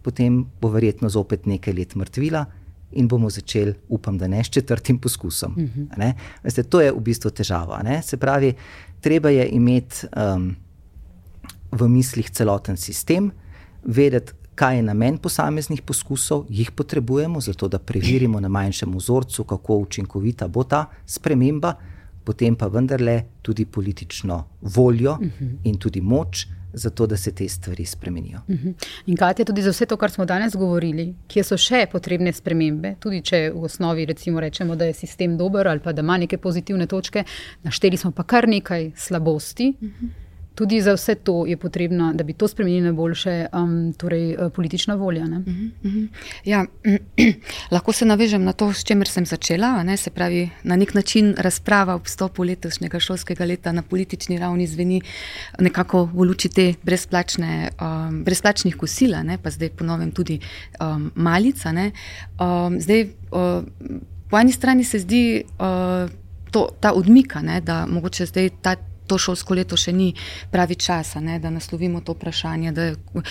[0.03, 2.45] potem bo verjetno zopet nekaj let mrtvila
[2.91, 5.51] in bomo začeli, upam, da ne s četrtim poskusom.
[5.51, 5.83] Uh mhm.
[5.91, 6.13] -huh.
[6.43, 7.83] Veste, to je v bistvu težava.
[7.83, 8.01] Ne?
[8.01, 8.53] Se pravi,
[9.01, 10.55] treba je imeti um,
[11.71, 13.31] v mislih celoten sistem,
[13.83, 19.77] vedeti, kaj je namen posameznih poskusov, jih potrebujemo, zato da preverimo na manjšem vzorcu, kako
[19.85, 21.75] učinkovita bo ta sprememba,
[22.25, 25.17] potem pa vendarle tudi politično voljo
[25.63, 26.47] in tudi moč.
[26.73, 28.39] Zato, da se te stvari spremenijo.
[29.05, 32.33] In kaj je tudi za vse to, kar smo danes govorili, kje so še potrebne
[32.33, 36.87] spremembe, tudi če v osnovi rečemo, da je sistem dober ali da ima neke pozitivne
[36.87, 37.23] točke,
[37.63, 39.73] našteli smo pa kar nekaj slabosti.
[39.81, 40.26] Uh -huh
[40.57, 44.51] tudi za vse to je potrebno, da bi to spremenili na boljše, um, torej uh,
[44.53, 45.23] politična volja.
[45.23, 46.07] Uh -huh, uh -huh.
[46.45, 46.65] Ja,
[47.71, 49.83] lahko se navežem na to, s čimer sem začela.
[49.83, 49.97] Ne?
[49.97, 55.01] Se pravi, na nek način razprava ob stopu letošnjega šolskega leta na politični ravni zveni
[55.59, 59.37] nekako v luči te brezplačne, um, brezplačnih kosila, ne?
[59.37, 60.39] pa zdaj ponovim tudi
[60.79, 61.69] um, malica.
[61.69, 63.63] Um, zdaj, uh,
[64.29, 66.09] po eni strani se zdi uh,
[66.51, 67.61] to, ta odmika, ne?
[67.61, 68.75] da mogoče zdaj ta
[69.07, 70.13] to šolsko leto še ni
[70.51, 73.23] pravi čas, ne, da naslovimo to vprašanje, da je uh,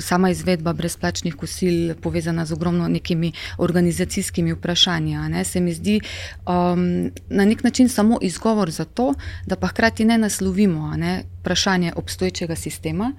[0.00, 5.16] sama izvedba brezplačnih kosil povezana z ogromno nekimi organizacijskimi vprašanji.
[5.28, 6.00] Ne, se mi zdi
[6.46, 9.14] um, na nek način samo izgovor za to,
[9.46, 13.12] da pa hkrati ne naslovimo ne, vprašanje obstoječega sistema.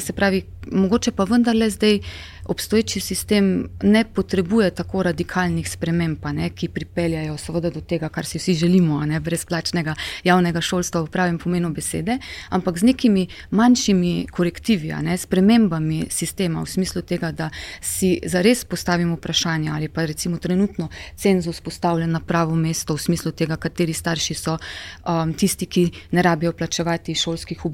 [0.00, 0.42] Se pravi,
[0.72, 1.98] mogoče pa vendarle zdaj
[2.44, 8.38] obstoječi sistem ne potrebuje tako radikalnih sprememb, ne, ki pripeljajo seveda do tega, kar si
[8.38, 9.94] vsi želimo, ne, brezplačnega
[10.24, 12.18] javnega šolstva v pravem pomenu besede,
[12.50, 17.50] ampak z nekimi manjšimi korektivi, ne, spremembami sistema v smislu tega, da
[17.80, 23.32] si zares postavimo vprašanje ali pa recimo trenutno cenzus postavljen na pravo mesto v smislu
[23.32, 27.69] tega, kateri starši so um, tisti, ki ne rabijo plačevati šolskih obrokov,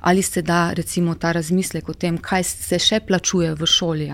[0.00, 4.10] ali se da recimo ta razmislek o tem, kaj se še plačuje v šoli,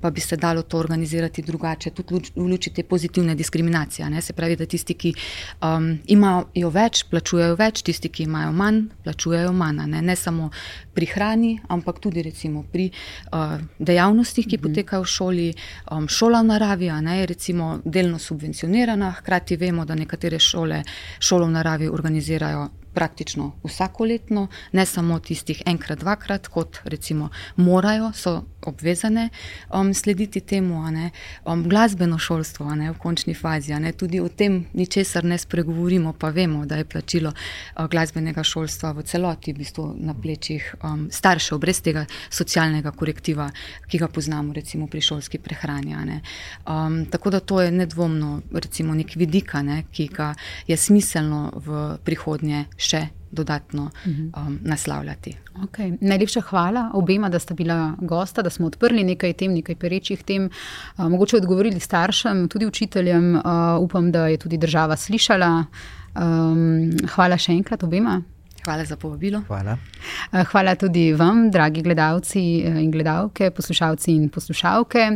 [0.00, 4.22] pa bi se dalo to organizirati drugače, tudi v luči te pozitivne diskriminacije.
[4.22, 5.14] Se pravi, da tisti, ki
[5.62, 9.86] um, imajo več, plačujejo več, tisti, ki imajo manj, plačujejo manj.
[9.86, 10.02] Ne?
[10.02, 10.50] ne samo
[10.94, 12.24] pri hrani, ampak tudi
[12.72, 14.62] pri uh, dejavnostih, ki mhm.
[14.62, 15.48] potekajo v šoli.
[15.90, 20.82] Um, šola v naravi ne, je recimo delno subvencionirana, hkrati vemo, da nekatere šole
[21.18, 28.38] šolo v naravi organizirajo praktično vsakoletno, ne samo tistih enkrat, dvakrat, kot recimo morajo, so
[28.66, 29.28] obvezane
[29.70, 30.80] um, slediti temu,
[31.44, 33.74] um, glasbeno šolstvo ne, v končni fazi.
[33.96, 39.04] Tudi o tem ničesar ne spregovorimo, pa vemo, da je plačilo uh, glasbenega šolstva v
[39.06, 43.50] celoti v bistvu na plečih um, staršev, brez tega socialnega korektiva,
[43.86, 45.94] ki ga poznamo recimo pri šolski prehrani.
[46.66, 50.32] Um, tako da to je nedvomno recimo nek vidik, ne, ki ga
[50.66, 53.06] je smiselno v prihodnje še
[53.36, 54.28] dodatno mhm.
[54.36, 55.36] um, naslavljati.
[55.64, 55.96] Okay.
[56.00, 60.48] Najlepša hvala obema, da sta bila gosta, da smo odprli nekaj tem, nekaj perečih tem,
[60.50, 63.34] uh, mogoče odgovorili staršem, tudi učiteljem.
[63.36, 63.42] Uh,
[63.80, 65.64] upam, da je tudi država slišala.
[66.16, 68.22] Um, hvala še enkrat obema.
[68.64, 69.42] Hvala za povabilo.
[69.46, 69.76] Hvala.
[70.32, 75.10] Uh, hvala tudi vam, dragi gledalci uh, in gledalke, poslušalci in poslušalke.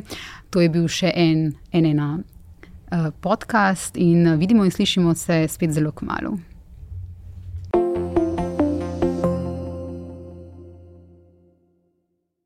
[0.50, 2.10] To je bil še en, en ena.
[3.22, 6.32] Podcast, in vidimo in slišimo se spet zelo kmalo.